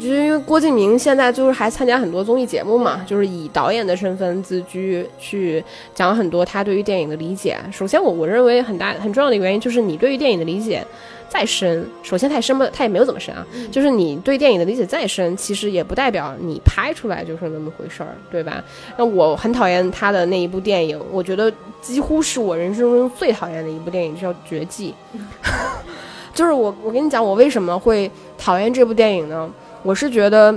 [0.00, 5.62] 就是因为郭敬明现在就是还参加很多综艺节目嘛，就是以导演的身份自居，去
[5.94, 7.56] 讲很多他对于电影的理解。
[7.72, 10.86] 首先，我我认为很大很重要的原因就是你对于电影的理解
[11.28, 13.44] 再深，首先太深不，他也没有怎么深啊。
[13.72, 18.62] 就是你对电影的理解再深，其实也不代表你拍出来就是那么回事儿，对吧？
[18.96, 24.94] 那我很讨厌他的那一部电影，我觉得几乎是我人生中最讨厌的一部电影，叫《绝技》。
[26.36, 29.50] 就是我，我跟你讲，我为什么会讨厌这部电影呢？
[29.82, 30.54] 我是觉得，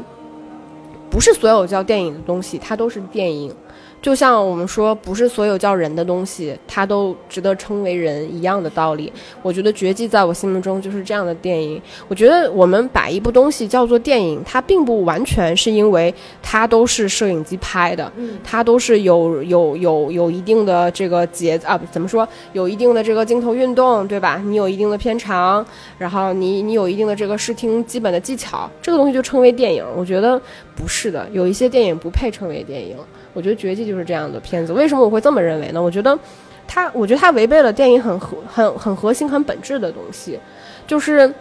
[1.09, 3.55] 不是所有叫电影的东西，它都是电影。
[4.01, 9.11] 就像我们说，不是所有叫人的东西，它都值得称为人一样的道理。
[9.41, 11.81] 我觉得《绝技》在我心目中就是这样的电影。
[12.07, 18.09] 我觉得我们把一部东西叫做电影，它并不完全是因为它都是摄影机拍的，
[18.41, 22.25] 它都是有有有有一定的这个节啊，怎么说？
[22.53, 24.41] 有一定的这个镜头运动，对吧？
[24.45, 25.65] 你有一定的片长，
[25.97, 29.85] 然后你你有一定的这个视听基本的技巧，这个东西就称为电影。
[29.95, 30.41] 我觉得
[30.73, 32.95] 不是的，有一些电影不配称为电影。
[33.39, 35.81] 我觉得《绝技》就是这样的片子，为什么我会这么认为呢？
[35.81, 36.19] 我觉得，
[36.67, 40.37] 它，我觉得它违背了电影很核、很很核心、很本质的东西，
[40.85, 41.33] 就是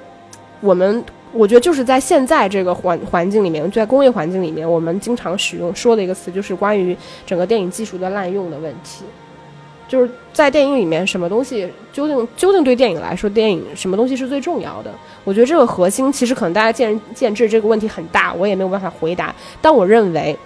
[0.61, 6.97] 我们，我觉得就是在现在这个环环境里面，在工业环境里面，我们经常使用说的一个词，就是关于
[7.27, 9.05] 整个电影技术的滥用的问题。
[9.89, 14.95] 就是在电影里面，什么东西究竟究竟对电影来说，电影什么东西是最重要的？
[15.25, 19.35] 我觉得这个核心其实可能大家见仁见智，这个问题很大，我也没有办法回答。
[19.61, 20.39] 但我认为。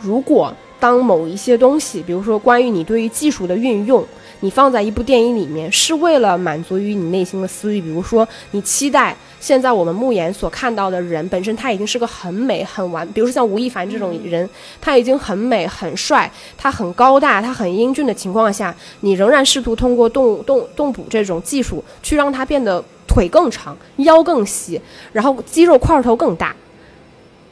[0.00, 4.04] 如果当某一些东西，比如说关于你对于技术的运用，
[4.40, 24.78] 你放在一部电影里面，是为了满足于你内心的私欲，比如说你期待现在我们目眼所看到的人本身他已经是个很美很完，比如说像吴亦凡这种人，他已经很美很帅，他很高大，他很英俊的情况下，你仍然试图通过动动动捕这种技术去让他变得腿更长、腰更细，
[25.12, 26.54] 然后肌肉块头更大。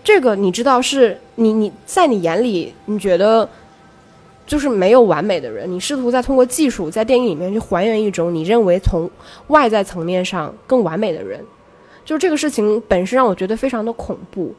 [0.04, 3.48] 这个你知道是你你在你眼里你觉得
[4.46, 9.10] 就是没有完美的人，你试图在通过技术在电影里面去还原一种你认为从
[9.46, 11.42] 外在层面上更完美的人，
[12.04, 14.54] 就这个事情本身让我觉得非常的恐怖。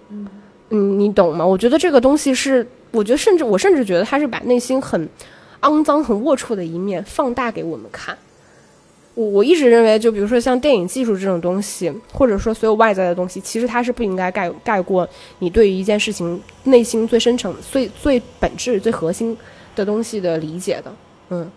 [0.72, 1.46] 嗯，你懂吗？
[1.46, 5.08] 我觉得这个东西是，我觉得甚至我甚至觉得他是把内心很
[5.62, 8.18] 肮脏、很龌龊的一面放大给我们看。
[9.16, 15.08] 我我一直认为，就比如说像电影技术这种东西，或者说所有外在的东西，其实它是不应该盖盖过
[15.40, 19.36] 你对于一件事情内心最深层、最最本质、最核心
[19.76, 20.94] 的东西的理解的，
[21.30, 21.50] 嗯。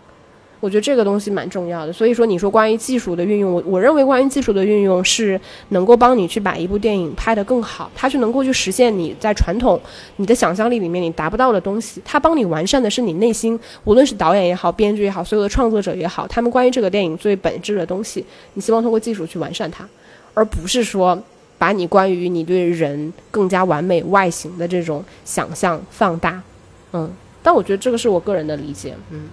[0.59, 5.39] 我觉得这个东西蛮重要的，所以说你说关于技术的运用，我我认为关于技术的运用是
[5.69, 9.79] 能够帮你去把一部电影拍得更好，它是能够去实现你在传统
[10.17, 12.89] 你的想象力里面你达不到的东西，它帮你完善的。
[12.89, 19.87] 是你内心，无论是导演也好，编剧也好，所有的创作者也好，他们关于这个电影最本质的东西，你希望通过技术去完善它，
[20.33, 21.17] 而不是说
[21.57, 26.41] 把你关于你对人更加完美外形的这种想象放大，
[26.91, 27.09] 嗯，
[27.43, 29.29] 但我觉得这个是我个人的理解，嗯。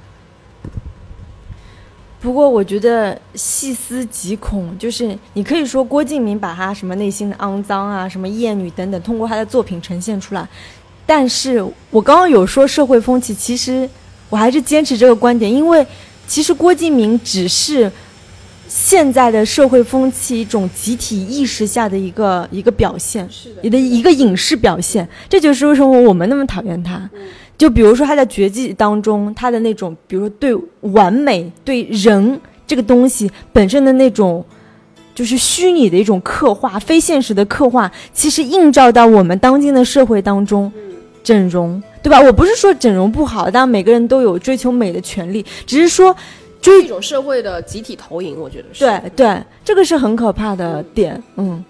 [2.26, 10.44] 不过我觉得细思极恐，就是你可以说郭敬明把他什么内心的肮脏啊、什么厌女等等，通过他的作品呈现出来。
[11.06, 13.88] 但是我刚刚有说社会风气，其实
[14.28, 15.86] 我还是坚持这个观点，因为
[16.26, 17.88] 其实郭敬明只是
[18.66, 23.28] 现在的社会风气一种集体意识下的一个一个表现，
[23.62, 25.08] 你的一个影视表现。
[25.28, 27.08] 这就是为什么我们那么讨厌他。
[27.58, 30.54] 就比如说他在绝技当中，他的那种，比如说对
[30.92, 34.44] 完美、对人这个东西本身的那种，
[35.14, 40.70] 就是虚拟的一种刻画、非现实的刻画，其实映照到我们当今的社会当中，
[41.24, 42.20] 整容，对吧？
[42.20, 46.14] 我不是说整容不好，但每个人都有追求美的权利，只是说，
[46.60, 48.84] 追一种社会的集体投影，我觉得是。
[48.84, 51.64] 对对，这个是很可怕的点，嗯。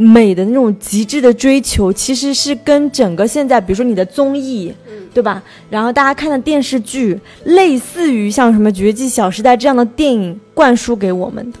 [0.00, 4.72] 美的那种极致的追求，其实是跟整个现在，比如说你的综艺，
[5.12, 5.42] 对吧？
[5.68, 11.58] 然后大家看的电视剧，类似于像什么《绝技》《小时代》这样的电影灌输给我们的。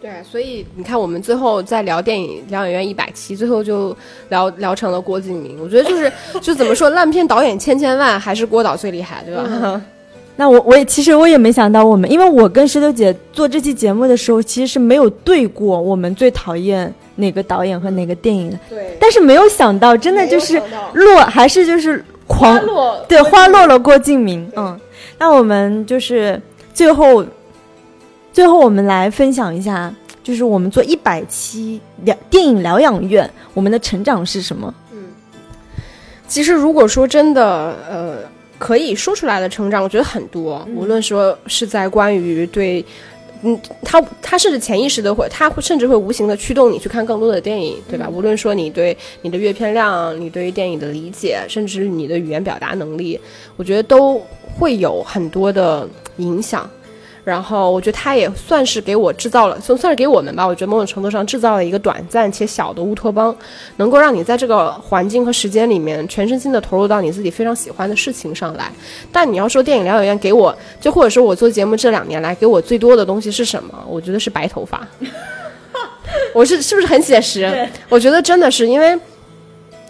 [0.00, 3.96] 对，所以你看，我们最后在聊电影疗养院一百期，最后就
[4.30, 5.56] 聊聊成了郭敬明。
[5.62, 9.80] 我觉得就是， 就怎么说，烂片导演千千万，还是郭导最厉害，对吧？
[10.34, 16.92] 那我我也其实我也没想到，我们因为我跟石头姐做这期节目的时候，其实是没有对过我们最讨厌。
[17.16, 18.58] 哪个导演和哪个电影？
[18.68, 20.60] 对，但是没有想到，真的就是
[20.94, 24.50] 落，还是就是狂落，对，花落了郭敬明。
[24.56, 24.78] 嗯，
[25.18, 26.40] 那我们就是
[26.72, 27.24] 最后，
[28.32, 34.74] 最后我们来分享一下，就是我们做一百期疗电影疗养院，我们的成长是什么？
[34.92, 35.04] 嗯，
[36.26, 38.18] 其实如果说真的，呃，
[38.58, 42.84] 可以说出来的成长，我觉得很多，无论说是在关于对。
[43.42, 48.08] 嗯，他他甚至潜意识的会，他会甚至会无形的驱动你去看更多的电影，对吧？
[48.08, 53.18] 无论说你对你的阅片量，你对于电影的理解，甚至你的语言表达能力，
[53.56, 54.20] 我觉得都
[54.58, 55.88] 会有很多的
[56.18, 56.70] 影响。
[57.24, 60.44] 然后我觉得他也算是给我制造了，算算是给我们吧。
[60.44, 63.32] 我觉得某种程度上制造了一个短暂且小的乌托邦，
[63.76, 68.72] 能够让你在这个环境和时间里面全身心的投入到你自己非常喜欢的事情上来。
[69.12, 73.72] 但你要说电影疗养院给我，就或者说我做节目这两年来给我最多的东西是什么？
[73.88, 74.84] 我觉得是白头发。
[76.34, 77.68] 我是是不是很写实？
[77.88, 78.98] 我觉得真的是，因为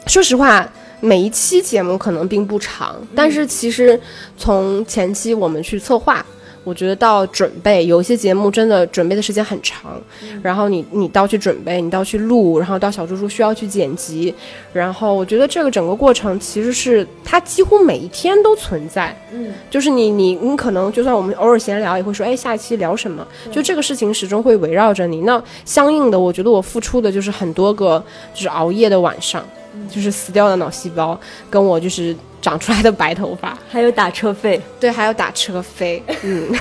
[0.07, 0.71] 说实话，
[1.01, 3.99] 每一期节目可能并不长，但是其实
[4.37, 6.23] 从前期我们去策划。
[6.65, 10.01] 我觉得到准备有一些节目真的准备的时间很长，
[10.43, 14.33] 然后你你到去准备，你到去录，然后到小猪猪需要去剪辑，
[14.73, 23.27] 然后我觉得这个整个过程其实是它几乎每一天都存在，嗯，就是你你你可能就算我们偶尔闲聊也会说，哎，下一期聊什么？
[23.51, 25.23] 就这个事情始终会围绕着你。
[25.23, 28.03] 那相应的，我觉得我付出的就是很多个
[28.33, 29.45] 就是熬夜的晚上，
[29.91, 31.19] 就是死掉的脑细胞，
[31.51, 32.15] 跟我就是。
[32.43, 36.53] 长出来的白头发， 还有打车费，对，还有打车费，嗯，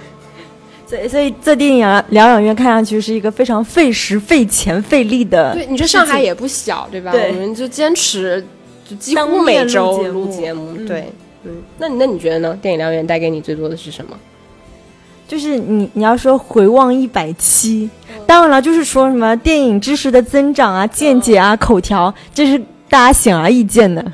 [0.88, 5.52] 所以所以这电影疗养院看上去是一个非常费时、费钱、费力的。
[5.52, 7.12] 对，你说上海也不小，对吧？
[7.12, 8.42] 我们就坚持，
[8.88, 10.74] 就几乎每周录节目。
[10.86, 11.12] 对，
[11.42, 12.58] 嗯，那你那你觉得呢？
[12.62, 14.18] 电影疗养院带给你最多的是什么？
[15.26, 17.88] 就是你你要说回望一百期，
[18.26, 22.60] 当然了，就是说什么电影知识的增长啊、见解啊、口条，这是。
[22.86, 24.04] 大家显而易见的，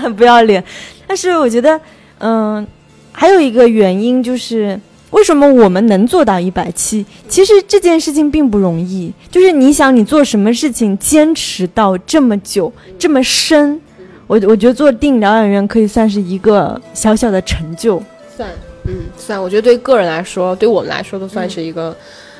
[0.00, 0.62] 很 不要脸。
[1.08, 1.80] 但是我觉得，
[2.18, 2.64] 嗯，
[3.10, 4.78] 还有一个原因就是，
[5.10, 7.04] 为什么我们能做到一百期？
[7.26, 9.12] 其实这件事情并不容易。
[9.28, 13.80] 就是你想，你做什么事情坚持到这么久、这么深，
[14.28, 18.00] 我我觉得做电影疗养院可以算是一个小小的成就。
[18.36, 18.48] 算，
[18.88, 19.40] 嗯，算。
[19.40, 21.94] 我觉得对个人来说，对我们来说，都算是一个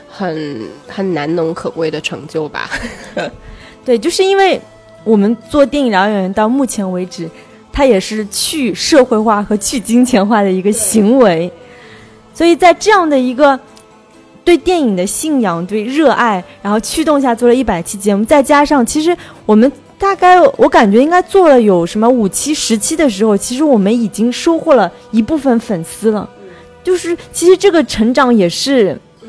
[0.09, 2.71] 很很难能可贵的成就吧。
[3.85, 4.61] 对，就是因为
[5.05, 7.29] 我们做电影疗养员到目前为止，
[7.73, 11.51] 它也是去社会化和去金钱化的一个行为，
[12.35, 13.59] 所以在这样的一个
[14.45, 19.17] 对电影的信仰、对热爱，然后驱动下做了一百期节目，再加上其实
[19.47, 26.29] 我们大概我感觉应该做了有什么五期、十期的时候，其实我们已经收获了一部分粉丝了，
[26.89, 29.29] 就是其实这个成长也是，嗯，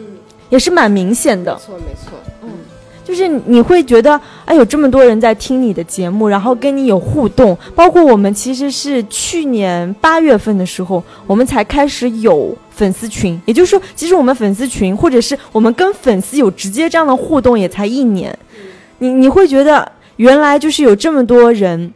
[0.49, 2.49] 也是蛮明显的，没错，没错。
[3.03, 7.57] 就是你会觉得，哎，有这么多人在听你的节目，然后跟你有互动。
[7.75, 13.37] 包括我们其实是去年八月份的时候，我们才开始有粉丝群。
[13.45, 18.33] 也就是说，其实我们粉丝群，或者是我们跟粉丝有直接这样的互动，也才一年。
[18.99, 21.91] 你你会觉得，原来就是有这么多人，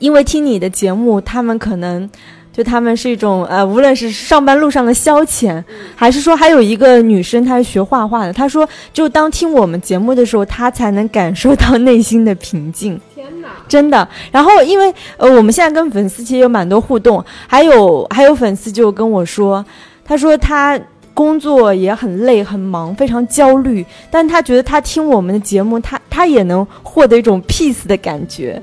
[0.00, 2.10] 因为听你的节目，他们可能
[2.52, 5.62] 就他们是一种呃，无论是上班路上的消遣，
[5.96, 13.00] 还是说还有一个女生她是学画画的，她说就当听我们节目的时候，她才能感受到内心的平静。
[13.14, 13.48] 天哪！
[13.66, 14.06] 真的。
[14.30, 19.64] 然后因为呃，我们现在跟粉丝其实有蛮多互动，还有还有粉丝就跟我说，
[20.04, 20.78] 他说他。
[21.14, 28.60] 工作也很累很忙，非常焦虑，但他觉得他听我们的节目，他他也能获得一种 peace 的感觉。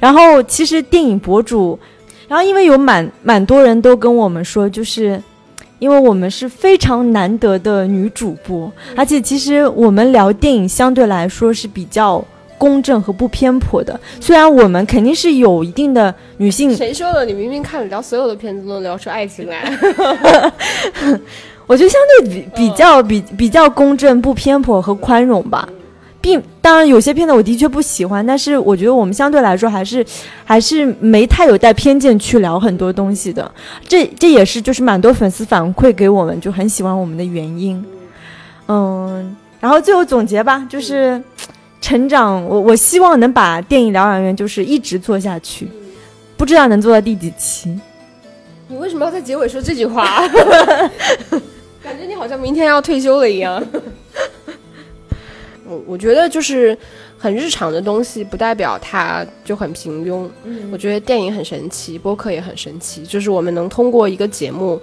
[0.00, 1.78] 然后其实电影博主，
[2.32, 5.22] 然后因为有蛮蛮多人都跟我们说，就是
[5.78, 12.24] 因为我们是非常难得的女主播，而且其实我们聊电影相对来说是比较
[12.56, 14.00] 公正和不偏颇的。
[14.18, 17.22] 虽然我们肯定是有一定的女性，谁说的？
[17.26, 19.70] 你明明看聊所有的片子都能聊出爱情来。
[21.66, 25.68] 我觉得相对比比较比比较公正、不偏颇和宽容吧，
[26.22, 30.06] 并当然有些片子我的确不喜欢，但是我觉得我们相对来说还是
[30.44, 33.50] 还是没太有带偏见去聊很多东西的。
[33.86, 37.84] 这这也是就是蛮多粉丝反馈给我们就很喜欢我们的原因。
[38.68, 41.20] 嗯，然后最后总结吧，就是
[41.80, 45.68] 成长，我我希望能把电影疗养院就是一直做下去，
[46.36, 47.76] 不知道能做到第几期。
[48.68, 50.26] 你为什么要在结尾说这句话？
[51.82, 53.60] 感觉你好像明天要退休了一样。
[55.72, 56.76] 我我觉得就是
[57.16, 60.28] 很日常的东西，不代表它就很平庸。
[60.70, 64.80] 我觉得电影很神奇，播客也很神奇，就是我们能通过一个节目，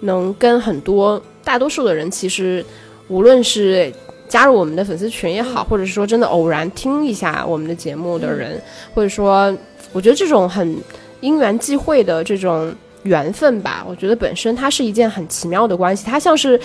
[0.00, 2.64] 能跟很多大多数的人，其实
[3.08, 3.92] 无论是
[4.28, 8.60] 加入我们的粉丝群也好，或者是说真的偶然听一下我们的节目的人，
[8.94, 9.56] 或者说，
[9.92, 10.76] 我觉得这种很
[11.20, 12.74] 因缘际会的这种。
[13.04, 16.56] 缘分吧，我觉得本身它是一件很奇妙的关系，它像是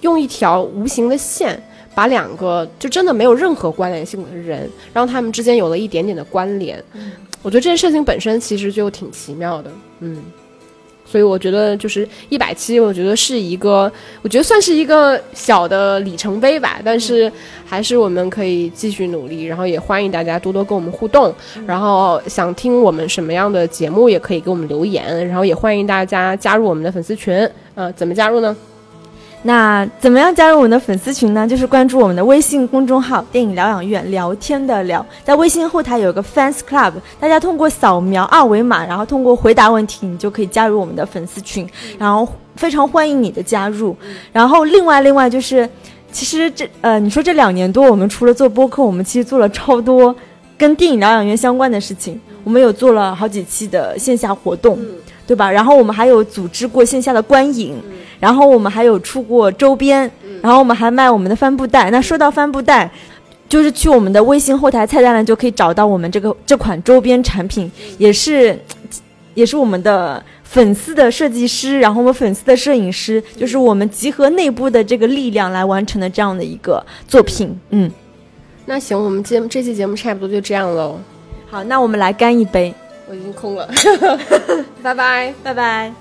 [0.00, 1.62] 用一条无形的线，
[1.94, 6.82] 把两个就真的没有任何关联性的人，让他们之间有了一点点的关联。
[7.42, 10.22] 我觉得这件事情本身其实就挺奇妙的，嗯。
[11.06, 13.92] 所以我觉得就是一百期，我觉得是一个，
[14.22, 16.80] 我觉得算是一个小的里程碑吧。
[16.82, 17.30] 但是
[17.66, 21.32] 还是我们可以继续努力，然后也欢迎大家多多跟我们互动。
[21.66, 25.28] 然后想听我们什么样的节目，也可以给我们留言。
[25.28, 27.48] 然后也欢迎大家加入我们的粉丝群。
[27.74, 28.56] 呃，怎么加入呢？
[29.46, 31.46] 那怎么样加入我们的粉丝群呢？
[31.46, 41.68] 就是关注我们的微信公众号“电影疗养院”，聊天的聊，在微信后台有个 fans club，大家通过扫描二维码，然后通过回答问题，你就可以加入我们的粉丝群，
[41.98, 42.26] 然后
[42.56, 43.94] 非常欢迎你的加入。
[44.32, 45.68] 然后另外另外就是，
[46.10, 50.16] 其实这呃，你说这两年多，我们除了做播客，我们其实做了超多
[50.56, 54.78] 跟电影疗养院相关的事情，我们有做了好几期的线下活动。
[55.26, 55.50] 对吧？
[55.50, 57.74] 然后我们还有组织过线下的观影，
[58.20, 60.10] 然后我们还有出过周边，
[60.42, 61.90] 然后我们还卖我们的帆布袋。
[61.90, 62.90] 那说到帆布袋，
[63.48, 68.58] 就是去我们的微信后台菜单栏就可以找到我们这个这款周边产品，也是
[69.34, 77.58] 也是我们的粉丝的设计师，然后我们粉丝的摄影师，就是我们集合内部的这个力量来完成的这样的一个作品。
[77.70, 77.90] 嗯，
[78.66, 81.00] 那行，我们节目这期节目差不多就这样喽。
[81.50, 82.74] 好，那我们来干一杯。
[83.08, 83.68] 我已经空了，
[84.82, 85.92] 拜拜，拜拜。